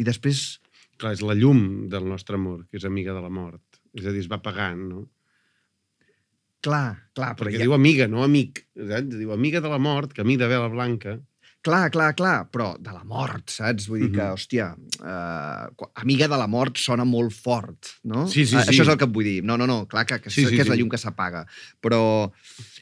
[0.00, 0.60] i després
[0.96, 3.60] Clar, és la llum del nostre amor, que és amiga de la mort.
[3.92, 5.02] És a dir, es va apagant, no?
[6.66, 8.64] clar, clar, però Perquè ja, diu amiga, no amic.
[8.74, 9.14] Saps?
[9.14, 11.16] Diu amiga de la mort, camí de vela blanca.
[11.66, 13.88] Clar, clar, clar, però de la mort, saps?
[13.90, 14.32] Vull dir que, Mhm.
[14.36, 14.68] hòstia,
[15.02, 18.26] uh, amiga de la mort sona molt fort, no?
[18.30, 18.70] Sí, sí, Eh, sí.
[18.72, 19.42] Això és el que et vull dir.
[19.44, 20.80] No, no, no, clar que, que, Sí, sí, que és la sí.
[20.80, 21.44] llum que s'apaga.
[21.82, 22.30] Però...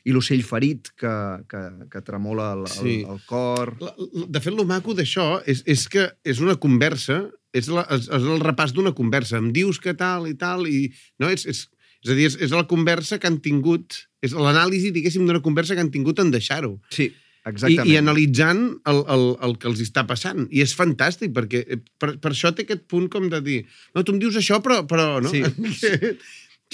[0.04, 1.10] I l'ocell ferit que,
[1.48, 2.98] que, que tremola el, Sí.
[3.06, 3.70] el, el cor...
[3.80, 7.22] La- la- De fet, lo maco d'això és, és que és una conversa,
[7.56, 9.38] és, la, és, és el repàs d'una conversa.
[9.40, 10.90] Em dius que tal i tal, i...
[11.18, 11.62] No, és, és,
[12.04, 15.72] és a dir, és, és la conversa que han tingut, és l'anàlisi, diguéssim, d'una conversa
[15.74, 16.74] que han tingut en deixar-ho.
[16.92, 17.08] Sí,
[17.50, 17.90] exactament.
[17.90, 20.46] i analitzant el, el, el que els està passant.
[20.50, 23.58] I és fantàstic, perquè eh, per, per això té aquest punt com de dir
[23.94, 24.82] no, tu em dius això, però...
[24.88, 25.32] però no?
[25.32, 25.44] Sí.
[25.80, 26.16] que,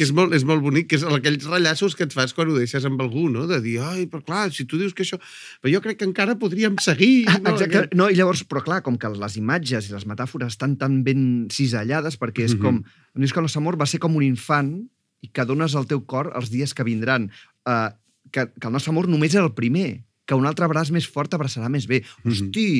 [0.01, 2.55] que és molt, és molt bonic, que és aquells rellassos que et fas quan ho
[2.57, 3.47] deixes amb algú, no?
[3.51, 5.19] De dir, ai, però clar, si tu dius que això...
[5.61, 7.27] Però jo crec que encara podríem seguir.
[7.29, 7.57] Ah, No?
[7.57, 7.99] Exacte.
[7.99, 11.25] No, i llavors, però clar, com que les imatges i les metàfores estan tan ben
[11.53, 12.81] cisellades, perquè és com...
[13.11, 14.77] Em dius que el nostre amor va ser com un infant
[15.21, 17.29] i que dones al teu cor els dies que vindran.
[17.69, 17.91] Uh,
[18.33, 21.35] que, que el nostre amor només era el primer que un altre braç més fort
[21.35, 22.05] abraçarà més bé.
[22.23, 22.31] Mhm.
[22.31, 22.71] Hosti,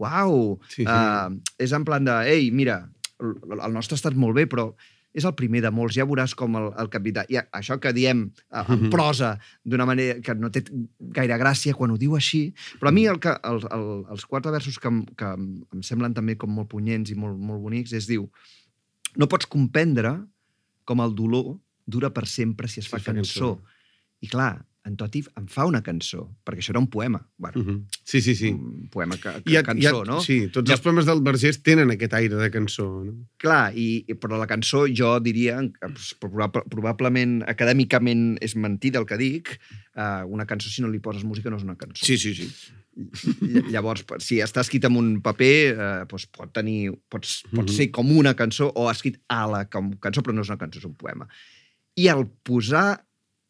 [0.00, 0.58] uau!
[0.72, 0.88] Sí, sí.
[0.88, 2.80] Uh, és en plan de, ei, mira,
[3.20, 4.70] el, nostre ha estat molt bé, però
[5.14, 7.22] és el primer de molts, ja veuràs com el, el capità...
[7.30, 8.90] I això que diem uh, en Mhm.
[8.90, 10.64] prosa d'una manera que no té
[11.14, 12.48] gaire gràcia quan ho diu així,
[12.80, 16.16] però a mi el que, el, el, els quatre versos que, que em, em semblen
[16.16, 18.26] també com molt punyents i molt, molt bonics és, diu,
[19.14, 20.16] no pots comprendre
[20.84, 23.58] com el dolor dura per sempre si es fa Si cançó.
[24.24, 27.22] I clar, en Toti em fa una cançó, perquè això era un poema.
[27.38, 27.86] Bueno, Mhm.
[28.04, 28.50] Sí, sí, sí.
[28.50, 30.20] un poema que, que ha, cançó, ha, no?
[30.20, 33.02] Sí, tots Ja- els poemes del Vergés tenen aquest aire de cançó.
[33.04, 33.14] No?
[33.38, 35.58] Clar, i, però la cançó jo diria,
[36.20, 39.58] probable, probablement acadèmicament és mentida el que dic,
[39.96, 42.04] uh, una cançó si no li poses música no és una cançó.
[42.04, 42.50] Sí, sí, sí.
[42.94, 47.74] Ll- Llavors, si està escrit en un paper, eh, doncs pot tenir, pots, pot Mhm.
[47.74, 50.78] ser com una cançó o escrit a la com cançó, però no és una cançó,
[50.78, 51.26] és un poema.
[51.96, 52.26] I al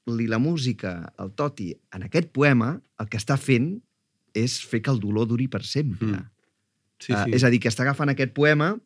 [0.04, 3.80] posar-li la música al Toti en aquest poema, el que està fent
[4.34, 6.08] és fer que el dolor duri per sempre.
[6.08, 6.30] Mhm.
[7.00, 7.34] Sí, Uh, sí.
[7.34, 8.78] és a dir, que està agafant aquest poema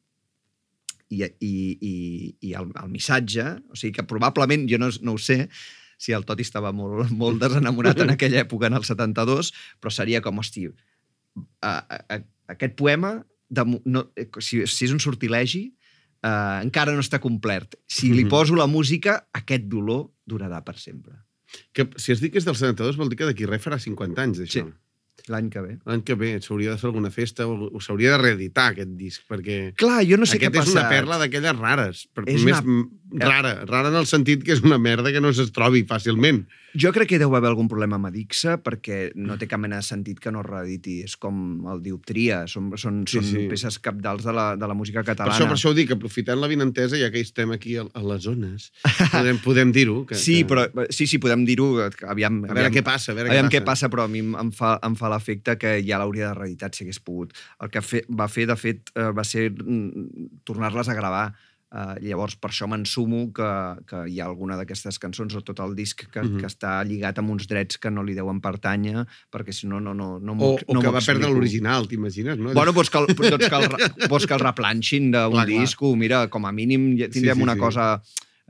[1.10, 5.18] i, i, i, i el, el missatge, o sigui que probablement, jo no, no ho
[5.18, 5.48] sé,
[5.98, 10.20] si el Toti estava molt, molt desenamorat en aquella època, en el 72, però seria
[10.20, 10.66] com, hosti,
[11.60, 15.68] a, a, a, aquest poema, de, no, eh, si, si és un sortilegi,
[16.28, 17.74] uh, encara no està complert.
[17.88, 18.30] Si li Mhm.
[18.30, 21.14] poso la música, aquest dolor durarà per sempre.
[21.72, 24.22] Que, si es diu que és del 72, vol dir que d'aquí res farà 50
[24.22, 24.66] anys, d'això.
[24.66, 24.72] Sí.
[25.28, 25.78] L'any que ve.
[25.84, 29.24] L'any que ve s'hauria de fer alguna festa o, o s'hauria de reeditar aquest disc,
[29.28, 30.80] perquè Clar, jo no sé aquest què ha és passat.
[30.80, 32.06] una perla d'aquelles rares.
[32.14, 32.86] Per, És més una...
[33.12, 33.64] rara.
[33.64, 36.44] Rara en el sentit que és una merda que no es trobi fàcilment.
[36.78, 39.82] Jo crec que deu haver algun problema amb Adixa perquè no té cap mena de
[39.86, 40.98] sentit que no es reediti.
[41.06, 43.46] És com el Dioptria, són, són, Sí, són sí.
[43.48, 45.34] peces capdals de la, de la música Per catalana.
[45.38, 48.22] això, per això ho dic, aprofitant la vinentesa, ja que estem aquí a, a les
[48.28, 48.68] zones,
[49.10, 50.04] podem, podem dir-ho.
[50.06, 50.50] Que, Sí, que...
[50.52, 51.70] però, sí, sí, podem dir-ho.
[52.06, 54.20] Aviam, A veure aviam, què passa, a veure Aviam què què passa, però a mi
[54.20, 57.32] em- fa, em fa l'efecte que ja l'hauria de reeditat si hagués pogut.
[57.64, 61.30] El que fe, va fer, de fet, eh, va ser mm, tornar-les a gravar.
[61.68, 63.48] Uh, llavors, per això m'ensumo que,
[63.84, 66.38] que hi ha alguna d'aquestes cançons o tot el disc que, Mhm.
[66.40, 69.92] que està lligat amb uns drets que no li deuen pertànyer, perquè si no, no,
[69.92, 72.54] no, no O, o no que va perdre l'original, t'imagines, no?
[72.54, 73.68] Bueno, doncs que el, doncs que el,
[74.08, 75.94] doncs que el replanxin d'un disco.
[75.94, 77.60] Mira, com a mínim ja tindrem Sí, sí, una sí.
[77.60, 78.02] cosa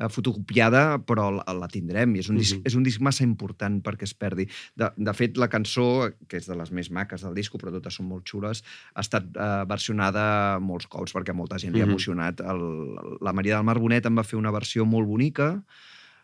[0.07, 2.15] fotocopiada, però la, la tindrem.
[2.15, 2.63] I és un, disc, Mhm.
[2.71, 4.47] és un disc massa important perquè es perdi.
[4.77, 7.95] De, de fet, la cançó, que és de les més maques del disco, però totes
[7.99, 8.63] són molt xules,
[8.95, 11.91] ha estat eh, versionada molts cops perquè molta gent li ha Mhm.
[11.91, 12.41] emocionat.
[12.41, 15.65] El, la Maria del Mar Bonet en va fer una versió molt bonica,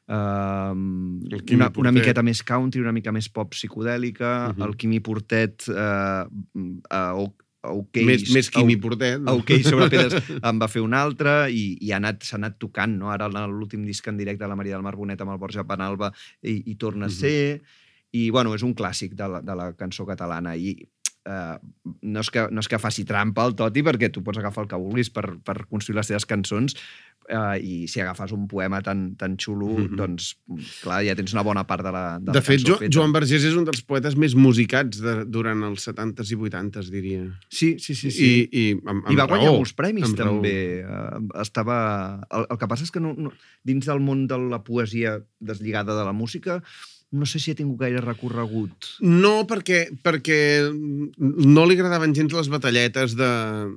[0.06, 4.62] Um, Quimi una, una miqueta més country, una mica més pop psicodèlica, Mhm.
[4.66, 6.26] el Quimi Portet uh,
[6.92, 7.28] uh,
[7.70, 9.20] ok, més, més Quimi Portet.
[9.20, 9.38] no?
[9.40, 10.14] Ok, sobre pedres
[10.50, 13.10] en va fer un altre i, i ha anat, s'ha anat tocant, no?
[13.14, 16.12] Ara l'últim disc en directe de la Maria del Mar Bonet amb el Borja Penalba
[16.42, 17.16] i, i torna a Mhm.
[17.18, 17.62] ser...
[18.14, 20.76] I, bueno, és un clàssic de la, de la cançó catalana i
[21.26, 21.56] eh,
[22.06, 24.68] no, és que, no és que faci trampa el Toti perquè tu pots agafar el
[24.70, 26.76] que vulguis per, per construir les teves cançons
[27.28, 29.96] eh, i si agafes un poema tan, tan xulo, Mhm.
[29.96, 30.34] doncs,
[30.82, 32.90] clar, ja tens una bona part de la, de De la fet, jo, feta.
[32.92, 37.24] Joan Vergés és un dels poetes més musicats de, durant els 70s i 80s, diria.
[37.48, 38.10] Sí, sí, sí.
[38.10, 38.24] sí.
[38.24, 40.34] I, i, amb, amb I va guanyar raó, molts premis, amb raó.
[40.34, 40.84] també.
[40.84, 41.78] Uh, estava...
[42.30, 43.32] El, el que passa és que no, no,
[43.64, 46.62] dins del món de la poesia deslligada de la música,
[47.12, 48.88] no sé si ha tingut gaire recorregut.
[49.04, 50.38] No, perquè, perquè
[51.18, 53.28] no li agradaven gens les batalletes de,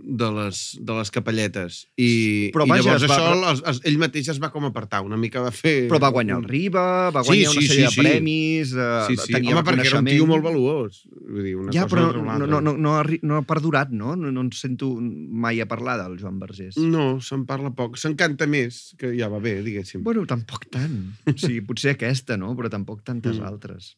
[0.03, 1.83] de, les, de les capelletes.
[2.01, 5.03] I, Però i vaja, llavors va- això es, es, ell mateix es va com apartar,
[5.05, 5.75] una mica va fer...
[5.91, 8.01] Però va guanyar el Riba, va Sí, guanyar sí, una sèrie sí, sí.
[8.01, 9.33] de premis, uh, Sí, sí.
[9.37, 11.01] tenia Home, perquè era un tio molt valuós.
[11.27, 14.15] Vull dir, una Ja, cosa però no no, no, no, ha, no ha perdurat, no?
[14.17, 14.31] no?
[14.33, 16.77] No en sento mai a parlar del Joan Vergés.
[16.81, 17.97] No, se'n parla poc.
[18.01, 20.01] Se'n canta més, que ja va bé, diguéssim.
[20.05, 20.97] Bueno, tampoc tant.
[21.27, 22.53] O sigui, potser aquesta, no?
[22.57, 23.47] Però tampoc tantes Mm.
[23.51, 23.97] altres.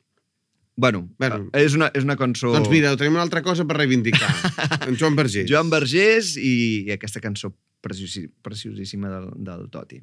[0.80, 1.50] Bueno, Bueno.
[1.54, 2.54] eh, és una, és una cançó...
[2.56, 4.30] Doncs mira, tenim una altra cosa per reivindicar.
[4.88, 5.46] en Joan Vergés.
[5.50, 10.00] Joan Vergés i, i aquesta cançó preciosi, preciosíssima del, del Toti.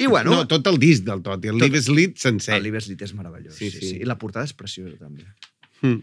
[0.00, 2.54] I bueno, No, tot el disc del Toti, el Tot- Live Slit sencer.
[2.56, 3.54] el Liberslit és meravellós.
[3.54, 3.96] Sí, Sí, sí, sí.
[4.00, 5.26] I la portada és preciosa, també.
[5.82, 6.00] Mm.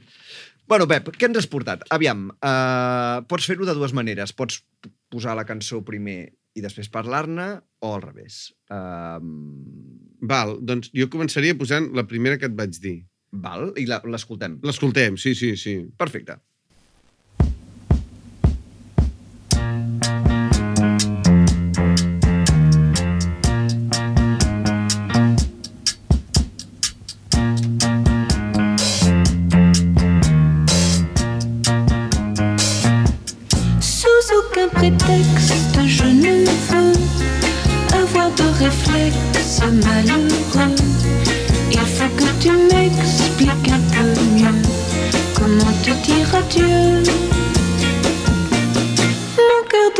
[0.69, 1.82] Bueno, Pep, què ens has portat?
[1.89, 4.34] Aviam, uh, pots fer-ho de dues maneres.
[4.38, 4.62] Pots
[5.10, 8.54] posar la cançó primer i després parlar-ne, o al revés.
[8.69, 9.17] Uh,
[10.21, 13.05] Val, doncs jo començaria posant la primera que et vaig dir.
[13.32, 13.73] val?
[13.77, 14.60] I la- l'escoltem.
[14.63, 15.75] L'escoltem, sí, sí, sí.
[15.97, 16.39] Perfecte.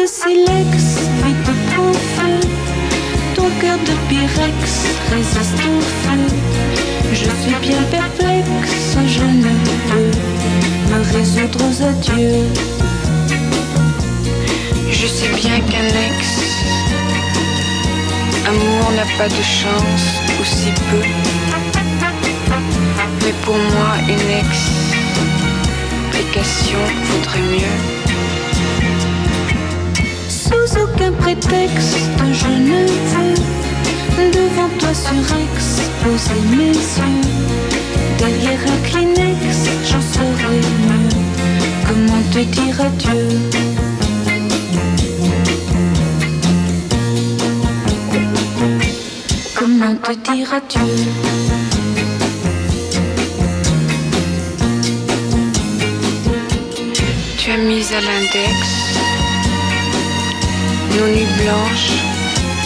[0.10, 0.76] De silex
[1.24, 2.38] vite prend feu.
[3.36, 4.60] Ton cœur de pyrex
[5.12, 6.24] résiste au feu.
[7.14, 9.54] Je suis bien perplexe, je ne
[9.88, 10.12] peux
[10.90, 12.48] me résoudre aux adieux.
[14.90, 16.20] Je sais bien qu'un ex
[18.48, 20.06] amour n'a pas de chance,
[20.40, 21.04] ou si peu.
[23.22, 24.30] Mais pour moi, une
[26.18, 28.09] explication vaudrait mieux.
[30.50, 32.00] Sous aucun prétexte,
[32.34, 32.88] je ne
[34.16, 37.22] veux devant toi surex poser mes yeux.
[38.18, 41.10] Derrière un Kleenex, j'en saurais mieux.
[41.88, 43.28] Comment te dire adieu?
[49.56, 50.96] Comment te dire adieu?
[57.38, 58.89] Tu as mis à l'index
[60.98, 61.92] nos nuits blanches,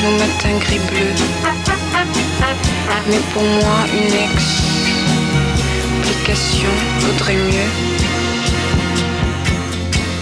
[0.01, 1.17] nos matins gris bleus.
[3.09, 4.15] Mais pour moi, une
[6.01, 7.71] explication vaudrait mieux.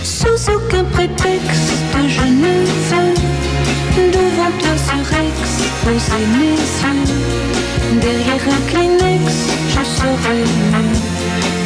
[0.04, 1.74] Sous aucun prétexte,
[2.08, 2.54] je ne
[2.90, 3.14] veux
[4.36, 7.06] bientôt surexposer mes yeux.
[8.00, 9.26] Derrière un Kleenex,
[9.70, 11.00] je serai mieux.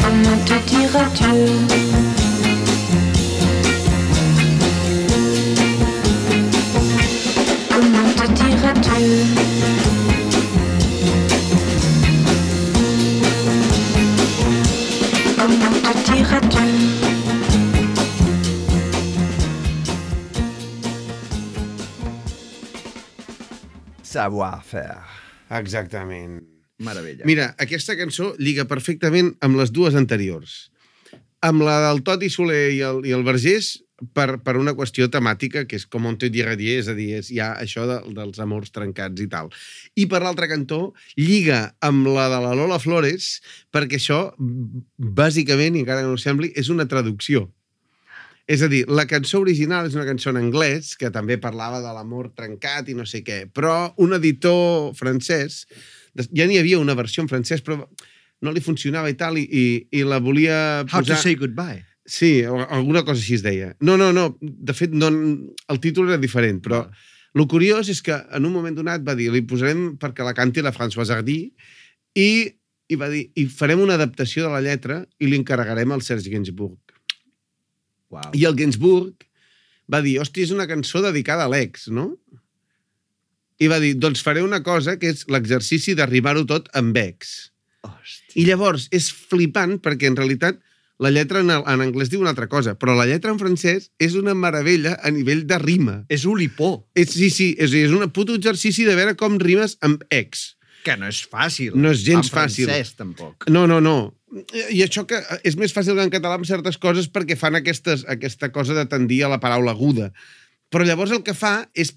[0.02, 2.15] Comment te dire adieu
[24.16, 25.04] Savoir-faire.
[25.60, 26.40] Exactament.
[26.80, 27.24] Meravella.
[27.28, 30.70] Mira, aquesta cançó lliga perfectament amb les dues anteriors.
[31.46, 33.76] Amb la del Toti Soler i el, i el Vergés,
[34.16, 37.12] per, per una qüestió temàtica, que és com on te dire dir, és a dir,
[37.20, 39.52] és ja això de, dels amors trencats i tal.
[39.96, 40.82] I per l'altre cantó,
[41.20, 43.40] lliga amb la de la Lola Flores,
[43.72, 44.20] perquè això,
[44.98, 47.48] bàsicament, i encara que no ho sembli, és una traducció.
[48.46, 51.94] És a dir, la cançó original és una cançó en anglès que també parlava de
[51.96, 55.64] l'amor trencat i no sé què, però un editor francès,
[56.30, 57.80] ja n'hi havia una versió en francès, però
[58.46, 59.66] no li funcionava i tal, i, i,
[59.98, 61.16] i la volia How posar...
[61.16, 61.82] to say goodbye.
[62.06, 63.74] Sí, alguna cosa així es deia.
[63.82, 66.84] No, no, no, de fet, no, el títol era diferent, però
[67.36, 70.62] el curiós és que en un moment donat va dir li posarem perquè la canti
[70.64, 71.40] la Françoise Hardy
[72.16, 72.30] i,
[72.88, 76.30] i va dir i farem una adaptació de la lletra i li encarregarem al Serge
[76.32, 76.85] Gainsbourg.
[78.14, 78.32] Wow.
[78.38, 79.26] I el Gainsbourg
[79.92, 82.12] va dir, hòstia, és una cançó dedicada a l'ex, no?
[83.62, 87.52] I va dir, doncs faré una cosa que és l'exercici d'arribar-ho tot amb ex.
[87.86, 88.34] Hòstia.
[88.42, 90.60] I llavors és flipant perquè en realitat
[91.00, 94.16] la lletra en, en anglès diu una altra cosa, però la lletra en francès és
[94.16, 95.96] una meravella a nivell de rima.
[96.10, 100.04] És olipó, És, sí, sí, és, és un puto exercici de veure com rimes amb
[100.10, 100.54] ex.
[100.86, 101.74] que no és fàcil.
[101.76, 102.96] No és gens en francès, fàcil.
[102.96, 103.48] tampoc.
[103.50, 104.15] No, no, no.
[104.74, 108.04] I això que és més fàcil que en català amb certes coses perquè fan aquestes,
[108.12, 110.10] aquesta cosa de tendir a la paraula aguda.
[110.74, 111.94] Però llavors el que fa és,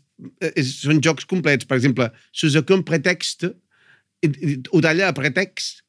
[0.54, 1.66] és són jocs complets.
[1.66, 2.54] Per exemple, sous
[4.22, 5.82] i- i- ho talla a pretext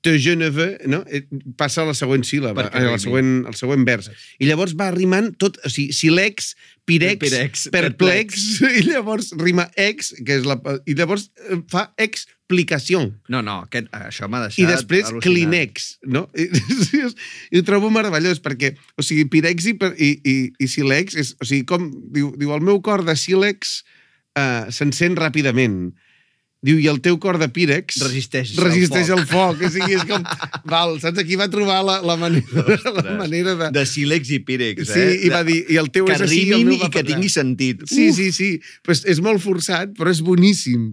[0.00, 1.02] te je ne veux, no?
[1.12, 1.22] Eh,
[1.60, 3.02] passa a la següent síl·laba, Perquè al rimi.
[3.02, 4.08] següent, al següent vers.
[4.40, 6.54] I llavors va rimant tot, o sigui, silex,
[6.88, 8.46] pirex, Pirex, perplex,
[8.80, 10.56] i llavors rima ex, que és la,
[10.88, 13.04] i llavors eh, fa explicació.
[13.28, 15.26] No, no, aquest, això m'ha deixat I després al·lucinat.
[15.28, 16.26] Kleenex, no?
[16.40, 16.48] I,
[17.52, 21.48] I ho trobo meravellós, perquè, o sigui, Pirex i, i, i, i Silex, és, o
[21.48, 23.82] sigui, com, diu, diu, el meu cor de Silex
[24.38, 25.90] uh, s'encén ràpidament.
[26.60, 29.16] Diu, i el teu cor de Pirex Resisteix al resisteix foc.
[29.16, 29.62] al foc.
[29.64, 30.24] O sigui, és com...
[30.68, 31.22] Val, saps?
[31.22, 32.64] Aquí va trobar la, la, manera,
[32.98, 33.70] la manera de...
[33.78, 35.14] De sílex i pírex, Sí, eh?
[35.24, 37.32] i va dir, i el teu que és així, el meu va i que tingui
[37.32, 37.86] sentit.
[37.88, 38.18] Sí, Uf.
[38.20, 38.50] sí, sí.
[38.84, 40.90] Pues és molt forçat, però és boníssim.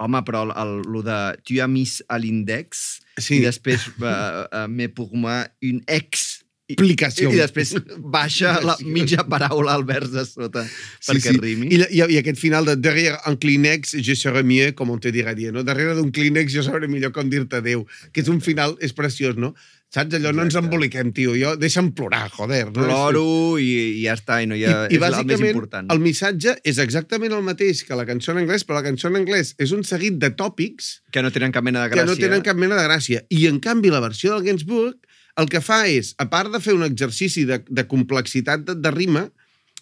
[0.00, 3.36] Home, però el, el, lo de tu as mis à l'index Sí.
[3.36, 6.39] i després uh, uh, mais pour moi une ex
[6.74, 7.30] Explicació.
[7.32, 10.64] i després baixa la mitja paraula al vers de sota
[11.06, 11.68] perquè rimi.
[11.74, 15.12] I, I, I aquest final de darrere un Kleenex, je serai mieux, com on te
[15.14, 15.62] dirà dir, no?
[15.66, 17.86] Darrere d'un Kleenex jo sabré millor com dir-te adéu.
[18.12, 19.54] Que és un final, és preciós, no?
[19.90, 20.14] Saps?
[20.14, 20.68] Allò no ens Exacte.
[20.68, 21.32] emboliquem, tio.
[21.34, 22.68] Jo, deixa'm plorar, joder.
[22.70, 22.84] No?
[22.86, 23.24] Ploro
[23.58, 25.90] i, i ja està, i no hi ha, I, i és el més important.
[25.90, 29.18] el missatge és exactament el mateix que la cançó en anglès, però la cançó en
[29.18, 32.06] anglès és un seguit de tòpics Que no tenen cap mena de que gràcia.
[32.06, 33.24] no tenen cap mena de gràcia.
[33.34, 34.94] I, en canvi, la versió del Gainsbourg
[35.40, 38.92] el que fa és, a part de fer un exercici de, de complexitat de, de
[38.94, 39.26] rima,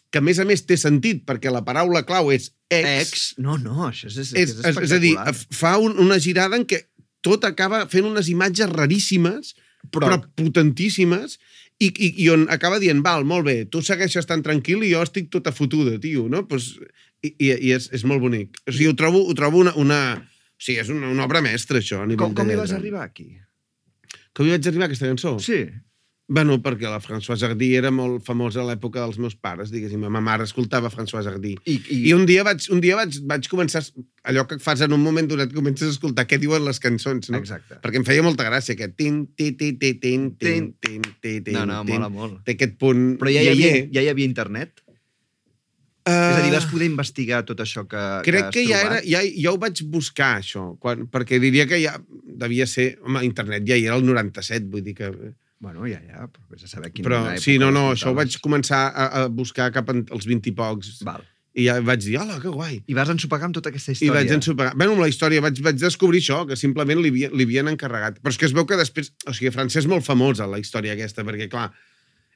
[0.09, 3.59] que a més a més té sentit, perquè la paraula clau és ex, Ex, no,
[3.61, 5.15] no, això és, és, és, és, és, a dir,
[5.53, 6.87] fa un, una girada en què
[7.25, 9.53] tot acaba fent unes imatges raríssimes,
[9.93, 11.37] però, Però- potentíssimes,
[11.79, 15.03] i, i, i on acaba dient, val, molt bé, tu segueixes tan tranquil i jo
[15.07, 16.45] estic tota fotuda, tio, no?
[16.51, 16.73] Pues,
[17.23, 18.59] I i, i és, és molt bonic.
[18.67, 20.01] O sigui, ho trobo, ho trobo una, una...
[20.59, 23.05] O sigui, és una, una obra mestra, això, a nivell Com, com hi vas arribar
[23.07, 23.29] aquí?
[24.39, 25.37] Com hi vaig arribar, a aquesta cançó?
[25.43, 25.65] Sí.
[26.29, 30.03] Bueno, perquè la Françoise Hardy era molt famosa a l'època dels meus pares, diguéssim.
[30.13, 31.55] Ma mare escoltava Françoise Hardy.
[31.65, 33.81] I, i, I un dia vaig, un dia vaig, vaig començar...
[34.29, 37.41] Allò que fas en un moment donat, comences a escoltar què diuen les cançons, no?
[37.41, 37.79] Exacte.
[37.81, 41.57] Perquè em feia molta gràcia aquest tin, ti, ti, ti, tin, tin, tin, ti, tin,
[41.57, 41.97] No, no, tin.
[41.97, 42.43] mola molt.
[42.45, 43.15] Té aquest punt...
[43.23, 44.85] Però ja hi, havia, ja hi havia internet?
[46.09, 48.95] Uh, És a dir, vas poder investigar tot això que, Crec has que ja era...
[48.97, 49.09] trobat?
[49.11, 51.99] Ja, ja ho vaig buscar, això, quan, perquè diria que ja
[52.45, 52.95] devia ser...
[53.05, 55.13] Home, internet ja hi era el 97, vull dir que...
[55.61, 58.17] Bueno, ja, ja, però vés a saber quina Però època sí, no, no, això ho
[58.17, 61.01] vaig començar a, a buscar cap als 20 i pocs.
[61.07, 61.27] Val.
[61.59, 62.77] I ja vaig dir, hola, que guai.
[62.87, 64.15] I vas ensopegar amb tota aquesta I història.
[64.21, 64.77] vaig ensopegar.
[64.79, 68.21] Bueno, amb la història vaig, vaig descobrir això, que simplement li, li havien encarregat.
[68.23, 69.11] Però és que es veu que després...
[69.27, 71.73] O sigui, Francesc és molt famós a la història aquesta, perquè, clar,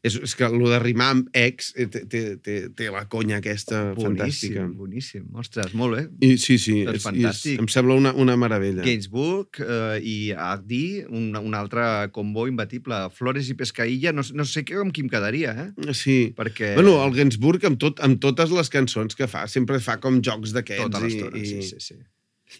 [0.02, 3.36] És, és que el de rimar amb ex eh, té, té, té, té la conya
[3.38, 4.64] aquesta fantàstica.
[4.64, 5.26] Boníssim, boníssim.
[5.38, 6.02] Ostres, molt bé.
[6.26, 7.52] I, sí, sí, Doncs és, fantàstic.
[7.54, 8.82] és, em sembla una, una meravella.
[8.82, 11.84] Gainsbourg eh, i HD, un, un altre
[12.16, 12.98] combo imbatible.
[13.14, 15.94] Flores i Pescaïlla, no, no sé què, amb qui em quedaria, eh?
[15.94, 16.18] Sí.
[16.34, 16.74] Perquè...
[16.80, 20.56] Bueno, el Gainsbourg, amb, tot, amb totes les cançons que fa, sempre fa com jocs
[20.56, 20.88] d'aquests.
[20.88, 22.00] Tota i, l'estona, i, sí, sí, sí.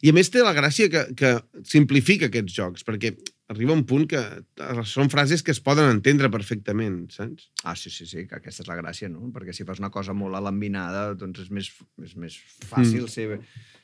[0.01, 1.35] I a més té la gràcia que, que
[1.69, 3.13] simplifica aquests jocs, perquè
[3.53, 4.21] arriba un punt que
[4.89, 7.51] són frases que es poden entendre perfectament, saps?
[7.65, 9.29] Ah, sí, sí, sí, que aquesta és la gràcia, no?
[9.35, 11.71] Perquè si fas una cosa molt alambinada, doncs és més,
[12.03, 12.39] és més
[12.69, 13.13] fàcil Mm.
[13.13, 13.41] ser,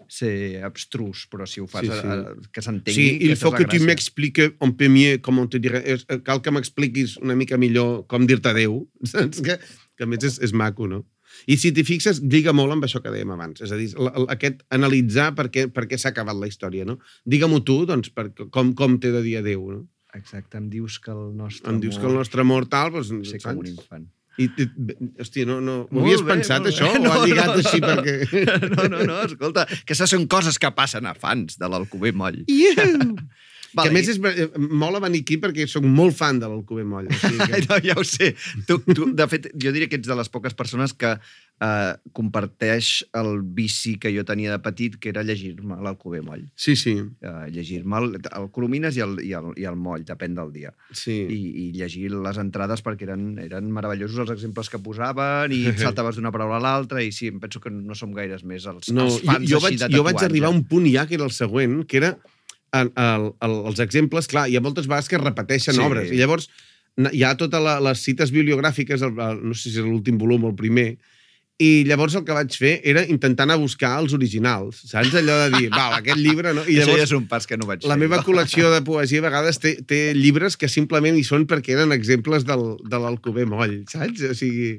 [0.09, 2.09] ser abstrus, però si ho fas Sí, sí, sí.
[2.43, 2.49] sí.
[2.53, 2.95] que s'entengui...
[2.95, 5.85] Sí, il aquesta faut és que tu m'expliques un peu mieux com te dirais.
[5.85, 9.41] És- eh, Cal que m'expliquis una mica millor com dir-te adeu, saps?
[9.45, 9.59] Que,
[9.97, 11.05] que a més és, és maco, no?
[11.47, 13.63] I si t'hi fixes, lliga molt amb això que dèiem abans.
[13.65, 13.91] És a dir,
[14.29, 16.99] aquest analitzar per què, per què s'ha acabat la història, no?
[17.29, 19.85] Digue-m'ho tu, doncs, per, com, com t'he de dir adeu, no?
[20.17, 23.13] Exacte, em dius que el nostre Em dius que amor el nostre amor tal, doncs,
[23.29, 24.09] sé com un infant.
[24.39, 24.67] I, i,
[25.19, 26.87] hòstia, no, no, ho havies bé, pensat, això?
[26.95, 28.15] O ha lligat així perquè...
[28.71, 32.45] No, no, no, escolta, que això són coses que passen a fans de l'Alcover Moll.
[32.47, 33.17] Iu!
[33.75, 33.89] Vale.
[33.89, 37.11] Que a més és, eh, mola venir aquí perquè sóc molt fan de l'Alcover Moll.
[37.11, 37.67] O sigui Ai, que...
[37.71, 38.35] no, ja ho sé.
[38.67, 41.11] Tu, tu, de fet, jo diria que ets de les poques persones que
[41.61, 46.47] eh, comparteix el vici que jo tenia de petit, que era llegir-me l'Alcover Moll.
[46.57, 50.35] Sí, sí, Eh, llegir-me el, el Colomines i el, i, el, i el Moll, depèn
[50.39, 50.73] del dia.
[50.95, 51.19] sí.
[51.29, 56.17] I, i llegir les entrades perquè eren, eren meravellosos els exemples que posaven i saltaves
[56.17, 59.05] d'una paraula a l'altra i sí, em penso que no som gaires més els, No,
[59.09, 60.31] els jo, fans jo, així vaig, de jo vaig tatuatge.
[60.31, 62.15] arribar a un punt ja, que era el següent, que era
[62.73, 65.81] el, el, el, els exemples, clar, hi ha moltes vegades que repeteixen Sí.
[65.85, 66.49] obres, i llavors
[67.13, 70.45] hi ha totes la, les cites bibliogràfiques, el, el, no sé si és l'últim volum
[70.45, 70.97] o el primer,
[71.59, 75.15] i llavors el que vaig fer era intentar anar a buscar els originals, saps?
[75.19, 76.53] Allò de dir, val, aquest llibre...
[76.55, 76.63] No?
[76.63, 78.01] I I Això ja llavors és un pas que no vaig la fer.
[78.05, 78.29] meva jo.
[78.29, 82.47] col·lecció de poesia a vegades té, té llibres que simplement hi són perquè eren exemples
[82.47, 84.23] del, de l'Alcover Moll, saps?
[84.31, 84.77] O sigui...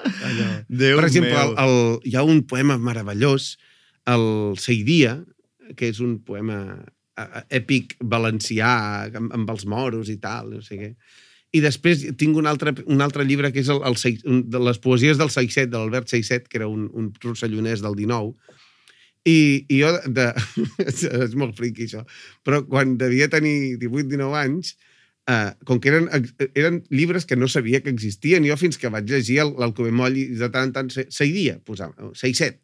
[0.00, 0.48] Allò.
[0.68, 1.50] Déu per exemple, meu.
[1.52, 3.52] el, el, hi ha un poema meravellós,
[4.10, 4.24] el
[4.58, 5.18] Seidia,
[5.76, 6.60] que és un poema
[7.60, 8.70] èpic valencià
[9.08, 10.92] amb, amb els moros i tal, no sé què.
[11.52, 13.96] I després tinc un altre, un altre llibre que és el, el,
[14.30, 17.96] un, de les poesies del Seixet, de l'Albert Seixet, que era un, un rossellonès del
[17.98, 18.36] 19,
[19.28, 20.30] i, i jo, de,
[20.86, 22.04] és molt friqui això,
[22.46, 24.76] però quan devia tenir 18-19 anys,
[25.28, 26.08] eh, com que eren,
[26.54, 30.26] eren llibres que no sabia que existien, jo fins que vaig llegir l'Alcover Moll i
[30.40, 32.62] de tant en tant se- Seidia, posava, Seixet.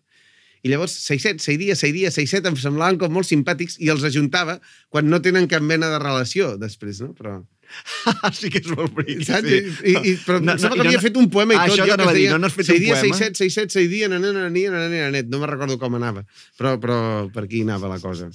[0.67, 4.59] I llavors, Seixet, Seidia, Seidia, Seixet, em semblaven com molt simpàtics i els ajuntava
[4.91, 7.13] quan no tenen cap mena de relació després, no?
[7.19, 7.37] Però,
[8.39, 8.95] sí que és molt
[9.27, 9.47] saps?
[9.49, 9.61] sí.
[9.93, 11.59] I, i, però No, no, no, sembla i que no- havia fet un poema i
[11.61, 11.77] Ah, tot.
[11.79, 13.01] això jo, que dir, no n'has fet un poema?
[13.07, 15.31] Seixet, Seixet, Seidia, nanet, nanet, nanet, nanet.
[15.33, 16.23] No me'n recordo com anava,
[16.59, 16.99] però, però
[17.35, 18.31] per aquí anava la cosa.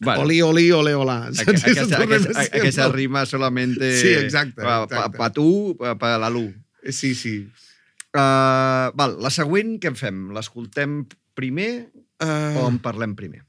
[0.00, 0.92] Bueno, Oli, oli, ole.
[0.94, 1.64] Aqu- Saps?
[1.66, 5.18] aquesta, aquesta, aquesta rima solamente Sí, exacte, pa, pa, exacte.
[5.18, 6.46] pa tu, pa, pa l'Alu.
[6.88, 7.34] Sí, sí.
[8.14, 10.22] Uh, val, la següent, què en fem?
[10.34, 11.02] L'escoltem
[11.40, 11.72] primer
[12.20, 13.40] Uh, o en parlem primer?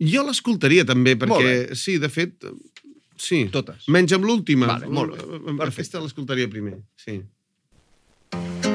[0.00, 2.48] Jo l'escoltaria també, perquè, sí, de fet,
[3.20, 3.44] sí.
[3.52, 3.86] Totes.
[3.92, 4.72] Menys amb l'última.
[4.72, 5.20] Vale, molt bé.
[5.20, 5.68] Perfecte.
[5.68, 7.20] Aquesta l'escoltaria primer, sí.
[8.32, 8.73] Histoire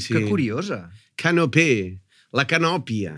[0.00, 0.14] Sí, sí.
[0.14, 0.86] Que curiosa.
[1.16, 2.00] Canopé,
[2.32, 3.14] la canòpia.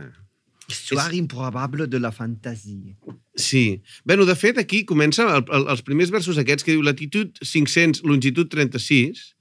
[0.69, 2.95] Histoire improbable de la fantasia.
[3.35, 3.83] Sí.
[4.05, 8.03] Bé, de fet, aquí comença el, el, els primers versos aquests que diu latitud 500,
[8.05, 9.33] longitud 36.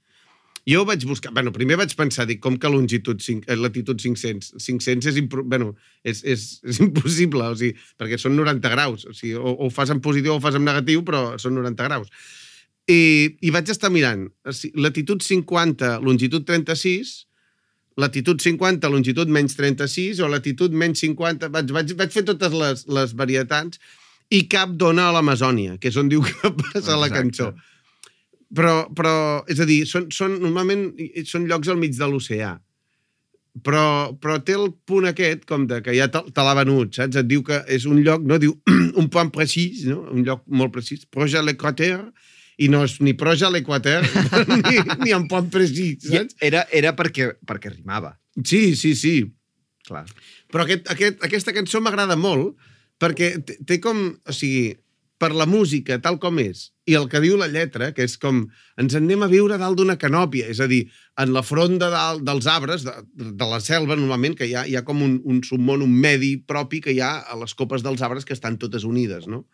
[0.68, 1.32] Jo vaig buscar...
[1.36, 4.56] Bueno, primer vaig pensar, dic, com que longitud 5, eh, latitud 500?
[4.56, 9.04] 500 és, impro, bueno, és, és, és impossible, o sigui, perquè són 90 graus.
[9.08, 11.56] O, sigui, o, o ho fas en positiu o ho fas en negatiu, però són
[11.60, 12.12] 90 graus.
[12.88, 13.00] I,
[13.44, 14.30] i vaig estar mirant.
[14.48, 17.27] O sigui, Latitud 50, longitud 36,
[17.98, 21.50] latitud 50, longitud menys 36, o latitud menys 50...
[21.54, 23.80] Vaig, vaig, vaig fer totes les, les varietats
[24.34, 27.18] i cap dona a l'Amazònia, que és on diu que passa la Exacte.
[27.18, 27.50] cançó.
[28.54, 29.12] Però, però,
[29.50, 30.88] és a dir, són, són, normalment
[31.28, 32.54] són llocs al mig de l'oceà.
[33.64, 37.18] Però, però té el punt aquest, com de que ja te, te l'ha venut, saps?
[37.18, 38.38] Et diu que és un lloc, no?
[38.40, 38.54] Diu
[39.00, 40.04] un point precís, no?
[40.14, 41.04] Un lloc molt precís.
[41.10, 42.06] Proche a l'equateur,
[42.58, 44.06] i no és ni proche a l'equateur
[44.66, 46.38] ni, ni un point precís, saps?
[46.42, 48.16] Era, era perquè, perquè rimava.
[48.44, 49.14] Sí, sí, sí.
[49.88, 50.04] Clar.
[50.52, 52.58] Però aquest, aquest, aquesta cançó m'agrada molt
[53.00, 54.10] perquè té, com...
[54.26, 54.74] O sigui,
[55.18, 58.44] per la música tal com és i el que diu la lletra, que és com
[58.80, 60.84] ens en anem a viure dalt d'una canòpia, és a dir,
[61.20, 64.78] en la fronda dalt dels arbres, de, de la selva, normalment, que hi ha, hi
[64.78, 68.04] ha com un, un submón, un medi propi que hi ha a les copes dels
[68.06, 69.44] arbres que estan totes unides, no?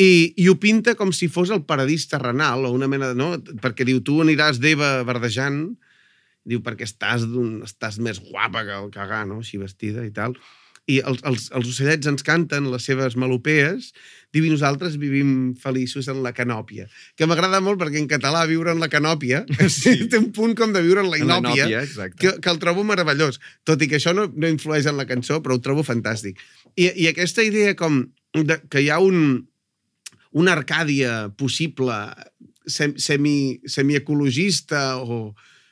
[0.00, 3.18] I, i ho pinta com si fos el paradís terrenal o una mena de...
[3.18, 3.34] No?
[3.60, 5.66] Perquè diu, tu aniràs d'Eva verdejant,
[6.48, 7.26] diu, perquè estàs,
[7.66, 9.42] estàs més guapa que el cagar, no?
[9.44, 10.38] Així vestida i tal.
[10.88, 13.90] I els, els, els ocellets ens canten les seves melopees,
[14.34, 16.88] diu, i nosaltres vivim feliços en la canòpia.
[17.18, 20.08] Que m'agrada molt perquè en català viure en la canòpia sí.
[20.10, 22.62] té un punt com de viure en la En la inòpia, inòpia, que, que el
[22.62, 23.38] trobo meravellós.
[23.68, 26.40] Tot i que això no, no influeix en la cançó, però ho trobo fantàstic.
[26.74, 29.49] I, i aquesta idea com de, que hi ha un,
[30.36, 31.96] una Arcàdia possible
[32.66, 35.30] sem, semi, semiecologista o...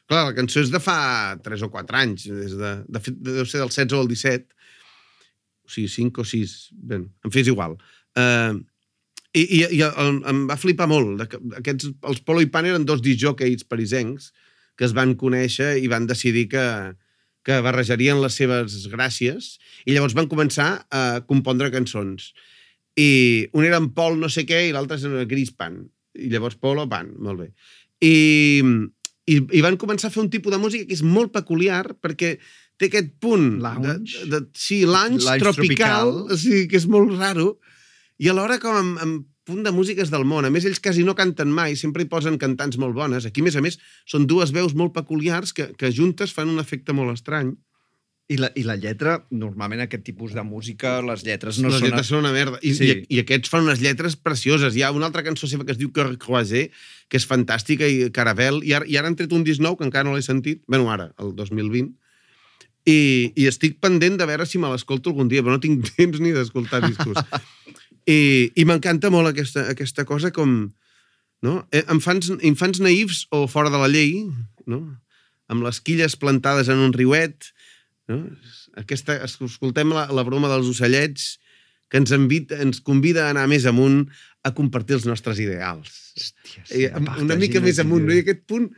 [0.08, 3.44] Clar, la cançó és de fa 3 o 4 anys, des de, de fet, deu
[3.44, 4.54] ser del 16 o el 17,
[5.68, 6.54] o sigui, 5 o 6,
[6.88, 7.74] bé, em fes igual.
[8.16, 8.56] Uh,
[9.36, 11.20] i, i, i em, em va flipar molt.
[11.60, 14.32] Aquests, els Polo i Pan eren dos disjòqueis parisencs
[14.78, 16.64] que es van conèixer i van decidir que,
[17.44, 22.32] que barrejarien les seves gràcies i llavors van començar a compondre cançons.
[22.98, 23.08] I
[23.54, 25.80] un era en Pol no sé què i l'altre era Gris Pan.
[26.18, 27.48] I llavors Polo Pan, molt bé.
[28.02, 28.62] I,
[29.28, 32.36] i, I van començar a fer un tipus de música que és molt peculiar perquè
[32.78, 33.58] té aquest punt...
[33.62, 34.24] Lounge?
[34.24, 36.14] De, de, sí, lounge, tropical, tropical.
[36.30, 37.52] o sigui, que és molt raro.
[38.18, 40.46] I alhora com amb, amb punt de músiques del món.
[40.46, 43.26] A més, ells quasi no canten mai, sempre hi posen cantants molt bones.
[43.28, 43.78] Aquí, a més a més,
[44.08, 47.54] són dues veus molt peculiars que, que juntes fan un efecte molt estrany.
[48.28, 51.86] I la, I la lletra, normalment aquest tipus de música, les lletres no les són...
[51.88, 52.58] lletres són una merda.
[52.60, 52.88] I, Sí.
[52.90, 54.76] i, I aquests fan unes lletres precioses.
[54.76, 56.66] Hi ha una altra cançó seva que es diu Cœur Croisé,
[57.08, 59.86] que és fantàstica, i Caravel, i ara, i ara han tret un disc nou, que
[59.88, 61.94] encara no l'he sentit, bueno, ara, el 2020,
[62.88, 62.98] I,
[63.36, 66.30] I estic pendent de veure si me l'escolto algun dia, però no tinc temps ni
[66.36, 67.18] d'escoltar discos.
[68.08, 70.68] I, i m'encanta molt aquesta, aquesta cosa com...
[71.44, 71.62] No?
[71.70, 74.24] Eh, Infants, infants naïfs o fora de la llei,
[74.66, 74.80] no?
[75.48, 77.52] amb les quilles plantades en un riuet,
[78.10, 78.22] no?
[78.80, 81.36] Aquesta, escoltem la, la broma dels ocellets
[81.88, 84.02] que ens, invita, ens convida a anar més amunt
[84.44, 85.94] a compartir els nostres ideals.
[86.18, 86.90] Hòstia, I,
[87.24, 88.14] una mica més amunt, no?
[88.14, 88.68] I aquest punt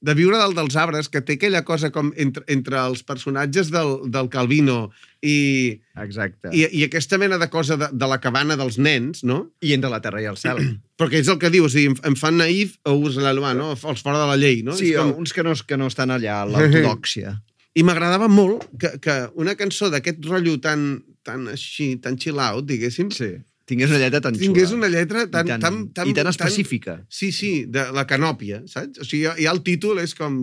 [0.00, 3.98] de viure dalt dels arbres, que té aquella cosa com entre, entre els personatges del,
[4.12, 4.78] del Calvino
[5.20, 6.52] i, Exacte.
[6.56, 9.42] i, i aquesta mena de cosa de, de la cabana dels nens, no?
[9.60, 10.62] I entre la terra i el cel.
[11.00, 13.74] Perquè és el que diu, o sigui, em, fan naïf o us la no?
[13.76, 14.76] Els fora de la llei, no?
[14.76, 15.12] Sí, És com...
[15.20, 17.36] uns que no, que no estan allà, a l'ortodòxia.
[17.78, 22.66] I m'agradava molt que, que una cançó d'aquest rotllo tan, tan així, tan chill out,
[22.66, 23.36] diguéssim, Sí.
[23.70, 24.42] Tingués una lletra tan xula.
[24.48, 26.96] tingués una lletra tan, I tan, tan, tan, I tan específica.
[27.08, 28.98] Sí, sí, de la canòpia, saps?
[28.98, 30.40] O sigui, ja el títol és com...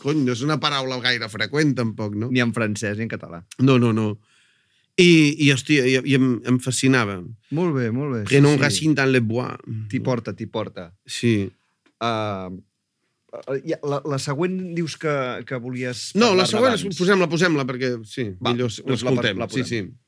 [0.00, 2.30] Cony, no és una paraula gaire freqüent, tampoc, no?
[2.32, 3.42] Ni en francès ni en català.
[3.60, 4.06] No, no, no.
[4.96, 5.10] I,
[5.44, 7.18] i hòstia, i, i em, em fascinava.
[7.52, 8.22] Molt bé, molt bé.
[8.32, 9.52] Renon sí, Racine dans les bois.
[9.92, 10.88] T'hi porta, t'hi porta.
[11.04, 11.34] Sí.
[12.00, 12.56] Uh,
[13.32, 15.12] la, la següent dius que,
[15.48, 19.36] que volies No, la següent, posem-la, posem-la, perquè sí, Va, millor doncs la l'escoltem.
[19.38, 19.88] pa- la sí, posem.
[19.88, 19.98] sí.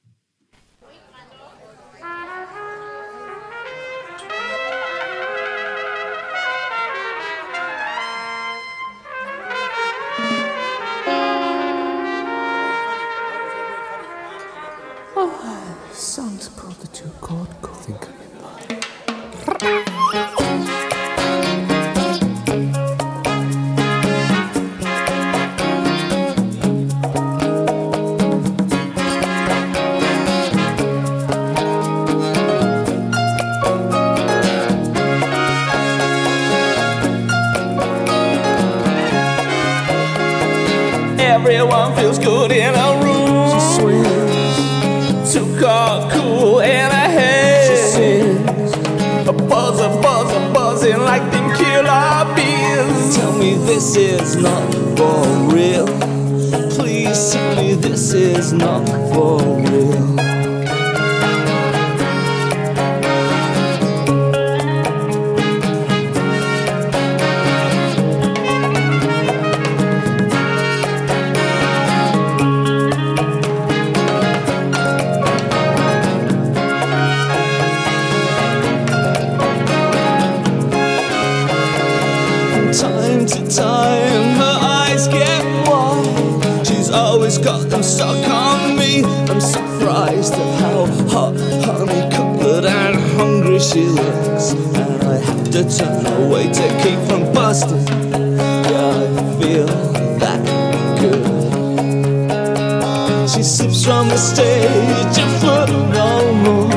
[103.85, 106.69] From the stage a foot no more.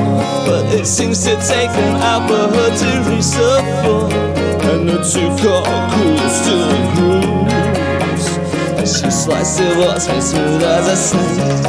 [0.46, 2.90] But it seems to take an hour to
[3.82, 4.12] floor.
[4.70, 5.30] And the two
[5.94, 8.28] cool still grooves.
[8.78, 11.66] And she slices what's me smooth as a snake.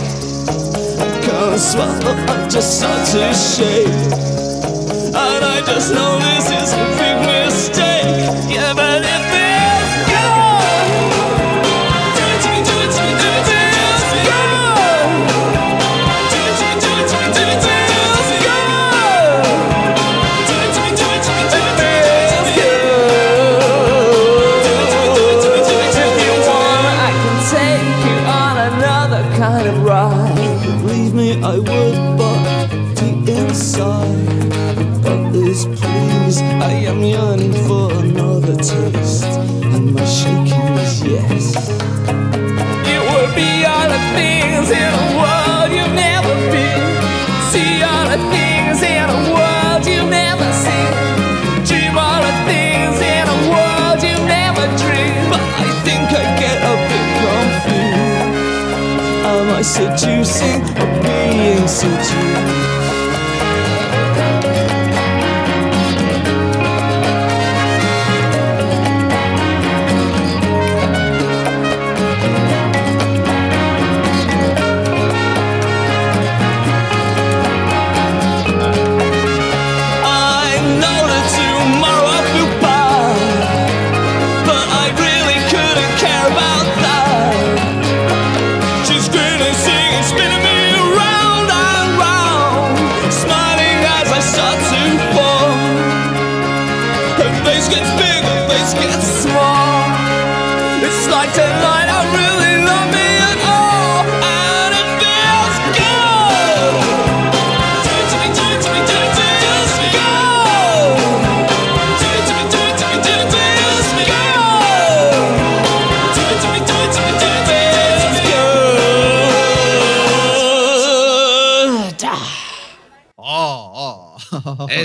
[0.99, 3.87] I can't swallow, I'm just start to shake.
[5.15, 8.51] And I just know this is a big mistake.
[8.51, 8.75] Yeah,
[59.79, 62.48] seducing or being seduced?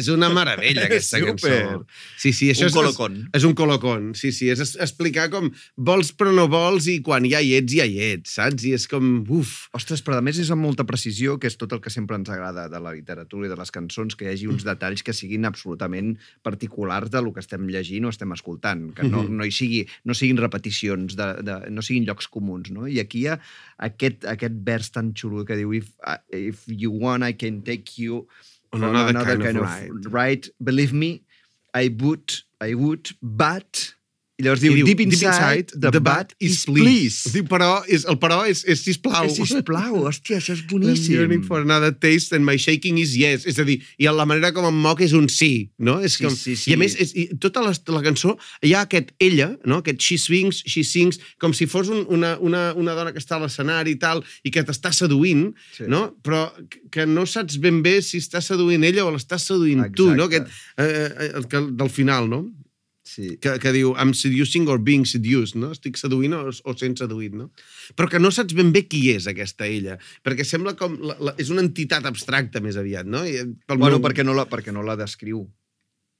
[0.03, 1.35] És una meravella, aquesta Super.
[1.39, 1.85] cançó.
[2.19, 3.15] Sí, sí, això Un és, colocón.
[3.31, 4.49] És, és un colocón, sí, sí.
[4.53, 8.35] És explicar com vols però no vols i quan ja hi ets, ja hi ets,
[8.37, 8.67] saps?
[8.67, 11.71] I és com, uf, Ostres, però a més és amb molta precisió, que és tot
[11.73, 14.47] el que sempre ens agrada de la literatura i de les cançons, que hi hagi
[14.51, 19.07] uns detalls que siguin absolutament particulars de lo que estem llegint o estem escoltant, que
[19.07, 19.37] no, Mhm.
[19.39, 22.87] no, hi sigui, no siguin repeticions, de, de, no siguin llocs comuns, no?
[22.87, 23.39] I aquí hi ha
[23.77, 27.95] aquest, aquest vers tan xulo que diu if, uh, if you want, I can take
[28.01, 28.27] you
[28.73, 30.47] On another kind of ride." ride.
[30.63, 31.23] Believe me,
[31.73, 33.93] I would, I would, but...
[34.43, 37.31] I llavors I diu, deep inside, the, but is please.
[37.31, 39.23] Diu, però, és, el però és, és sisplau.
[39.29, 41.15] Eh, sisplau, hòstia, això és I'm boníssim.
[41.15, 43.47] yearning for another taste and my shaking is yes.
[43.47, 45.99] És a dir, i la manera com em moc és un sí, no?
[46.03, 46.69] És Sí, com, sí, sí.
[46.69, 49.79] I a més, és, i tota la, la cançó, hi ha aquest ella, no?
[49.81, 53.39] aquest she swings, she sings, com si fos un, una, una, una dona que està
[53.39, 55.87] a l'escenari i tal, i que t'està seduint, Sí.
[55.89, 56.03] no?
[56.25, 56.43] però
[56.91, 60.27] que- no saps ben bé si està seduint ella o l'estàs seduint tu, no?
[60.27, 60.43] Exacte.
[60.43, 62.43] Aquest, eh, eh, el que, del final, no?
[63.03, 63.33] Sí.
[63.43, 65.73] que, que diu I'm seducing or being seduced, no?
[65.75, 67.49] Estic seduint o, o sent seduït, no?
[67.99, 70.95] Però que no saps ben bé qui és aquesta ella, perquè sembla com...
[71.03, 73.25] La, la, és una entitat abstracta més aviat, no?
[73.27, 75.43] I, pel Bueno, meu- perquè no la, perquè no la descriu.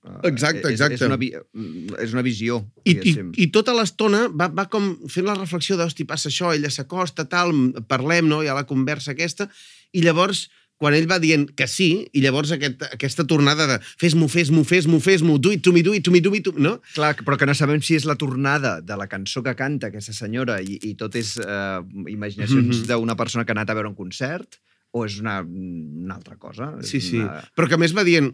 [0.03, 0.97] Uh, Exacte, és- exacte.
[0.99, 3.13] És, una, vi- mm, és una visió, I, i.
[3.45, 7.23] I tota l'estona va, va com fent la reflexió de, hosti, passa això, ella s'acosta,
[7.31, 7.55] tal,
[7.87, 8.41] parlem, no?
[8.43, 9.47] Hi ha la conversa aquesta,
[9.95, 10.49] i llavors
[10.83, 14.99] quan ell va dient que sí, i llavors aquest, aquesta tornada de fes-m'ho, fes-m'ho, fes-m'ho,
[14.99, 16.75] fes-m'ho, do it to me, do it to me, do it to me, no?
[16.97, 20.11] Clar, però que no sabem si és la tornada de la cançó que canta aquesta
[20.17, 21.79] senyora i, i tot és uh,
[22.11, 22.87] imaginacions Mhm.
[22.91, 24.59] d'una persona que ha anat a veure un concert
[24.93, 26.67] o és una, una altra cosa.
[26.85, 27.17] Sí, sí.
[27.17, 27.39] Una...
[27.57, 28.27] Però que a més va dient,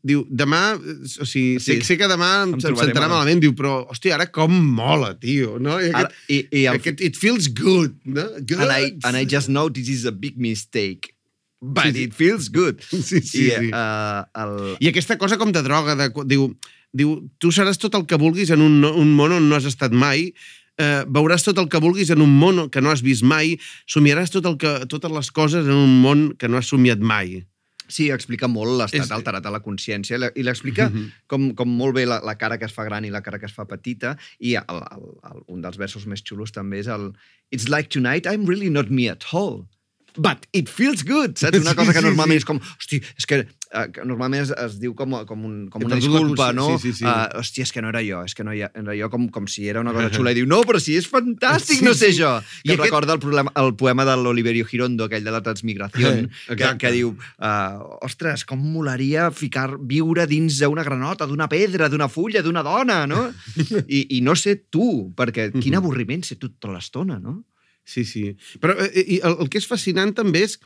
[0.00, 1.84] diu, demà, o sigui, sé, Sí.
[1.90, 3.10] sé que demà em, Em sentarà malament.
[3.12, 5.76] malament, diu, però, hòstia, ara com mola, tio, no?
[5.76, 8.24] I Ara, aquest, i, i el, aquest, it feels good, no?
[8.40, 8.60] Good.
[8.64, 11.12] and, I, and I just know this is a big mistake,
[11.60, 12.02] but Sí, sí.
[12.04, 12.80] it feels good.
[12.90, 13.70] Sí, sí, I, sí.
[13.72, 16.50] Uh, el, I aquesta cosa com de droga, de, diu,
[16.92, 19.92] diu, tu seràs tot el que vulguis en un, un món on no has estat
[19.92, 20.32] mai,
[20.78, 23.56] eh, veuràs tot el que vulguis en un món que no has vist mai,
[23.88, 27.42] somiaràs tot el que, totes les coses en un món que no has somiat mai.
[27.88, 31.04] Sí, explica molt l'estat És- alterat de la consciència i l'explica Mhm.
[31.30, 33.46] com, com molt bé la, la cara que es fa gran i la cara que
[33.46, 37.12] es fa petita i el, el, el, un dels versos més xulos també és el
[37.52, 39.68] It's like tonight I'm really not me at all.
[40.16, 41.58] But it feels good, saps?
[41.60, 42.42] Una Sí, cosa que sí, normalment sí.
[42.44, 45.82] és com, hosti, és que, eh, que normalment es, es diu com, com, un, com
[45.84, 46.78] una disculpa, no?
[46.78, 47.04] sí, sí, sí.
[47.04, 49.68] Uh, hòstia, és que no era jo, és que no era, jo com, com si
[49.68, 50.32] era una cosa xula.
[50.32, 52.20] I diu, no, però si és fantàstic Sí, no ser sí.
[52.22, 52.30] jo.
[52.64, 56.28] I aquest- recorda el, problema, el poema de l'Oliverio Girondo, aquell de la transmigració, Eh,
[56.56, 62.08] que, que diu, uh, ostres, com molaria ficar, viure dins d'una granota, d'una pedra, d'una
[62.08, 63.26] fulla, d'una dona, no?
[63.88, 65.78] I, I no ser tu, perquè quin Mhm.
[65.82, 67.42] avorriment ser tu tota l'estona, no?
[67.86, 68.24] Sí, sí.
[68.62, 70.56] Però eh, i el, el que és fascinant també és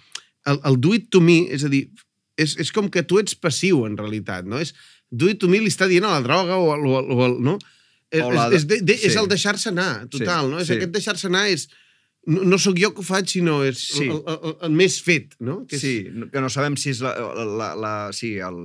[0.48, 1.82] el, el do it to me, és a dir,
[2.40, 4.56] és, és com que tu ets passiu, en realitat, no?
[4.62, 4.72] És,
[5.12, 7.58] do it to me li està dient a la droga o, al- o, o no?
[8.10, 9.18] És, O la- és, de, de, és sí.
[9.20, 10.62] el deixar-se anar, total, Sí, no?
[10.64, 10.78] És sí.
[10.80, 11.68] aquest deixar-se anar és...
[12.28, 14.04] No, no sóc jo que ho faig, sinó és Sí.
[14.04, 15.62] el, el, el, el més fet, no?
[15.66, 15.92] Que és, Sí,
[16.30, 17.14] que no sabem si és la,
[17.48, 18.58] la, la, sí, el,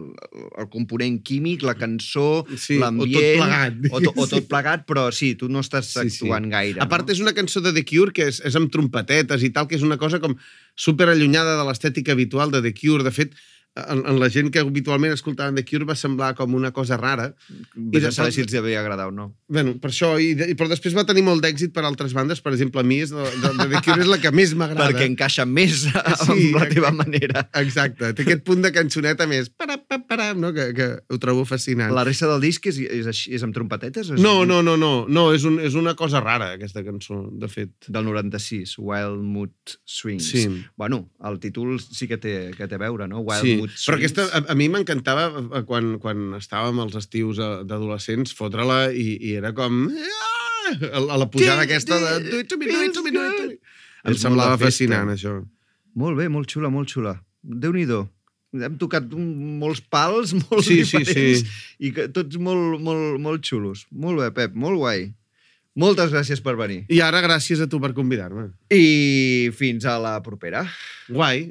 [0.60, 3.39] el component químic, la cançó, Sí, o tot l'ambient...
[3.39, 4.36] plegat, O, to, o sí.
[4.36, 6.26] tot plegat, però sí, tu no estàs Sí, sí.
[6.26, 6.82] actuant gaire.
[6.84, 7.16] A part, no?
[7.16, 9.88] és una cançó de The Cure que és, és amb trompetetes i tal, que és
[9.88, 10.36] una cosa com
[10.76, 13.08] super allunyada de l'estètica habitual de The Cure.
[13.08, 13.32] De fet,
[13.76, 17.34] en, en la gent que habitualment escoltaven The Cure va semblar com una cosa rara.
[17.76, 19.36] Vés de a saber si els devia agradar o no.
[19.47, 22.39] bueno, per això, i, de, i- però després va tenir molt d'èxit per altres bandes,
[22.41, 24.88] per exemple, a mi és de, de, de The Cure és la que més m'agrada.
[24.89, 26.95] Perquè encaixa més amb Sí, la teva exacte.
[27.03, 27.43] manera.
[27.61, 30.53] Exacte, té aquest punt de cançoneta més, para, para, para, no?
[30.55, 31.91] que, que ho trobo fascinant.
[31.93, 34.13] La resta del disc és, és, així, és amb trompetetes?
[34.15, 37.47] És No, no, no, no, no és, un, és una cosa rara, aquesta cançó, de
[37.51, 37.73] fet.
[37.91, 40.32] Del 96, Wild Mood Swings.
[40.32, 40.45] Sí.
[40.78, 43.19] Bueno, el títol sí que té, que té a veure, no?
[43.26, 43.86] Wild sí, Mood Swings.
[43.88, 48.91] però aquesta, a, a mi m'encantava eh, quan, quan estàvem als estius eh, d'adolescents fotre-la
[48.93, 49.86] i, i era com...
[49.91, 50.32] Ah!
[50.97, 52.13] A la pujada aquesta de...
[52.26, 53.57] Do it to me, do it to me, do it to me.
[54.09, 55.36] Em semblava fascinant, això.
[55.95, 57.11] Molt bé, molt xula, molt xula.
[57.45, 57.99] Déu-n'hi-do.
[58.55, 61.78] Hem tocat molts pals, molt Sí, sí, diferents, sí.
[61.86, 63.86] i que, tots molt, molt, molt xulos.
[63.93, 65.05] Molt bé, Pep, molt guai.
[65.76, 66.86] Moltes gràcies per venir.
[66.88, 68.47] I ara gràcies a tu per convidar-me.
[68.71, 70.63] I fins a la propera.
[71.11, 71.49] Guai.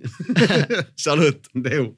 [1.06, 1.50] Salut.
[1.52, 1.90] Adéu.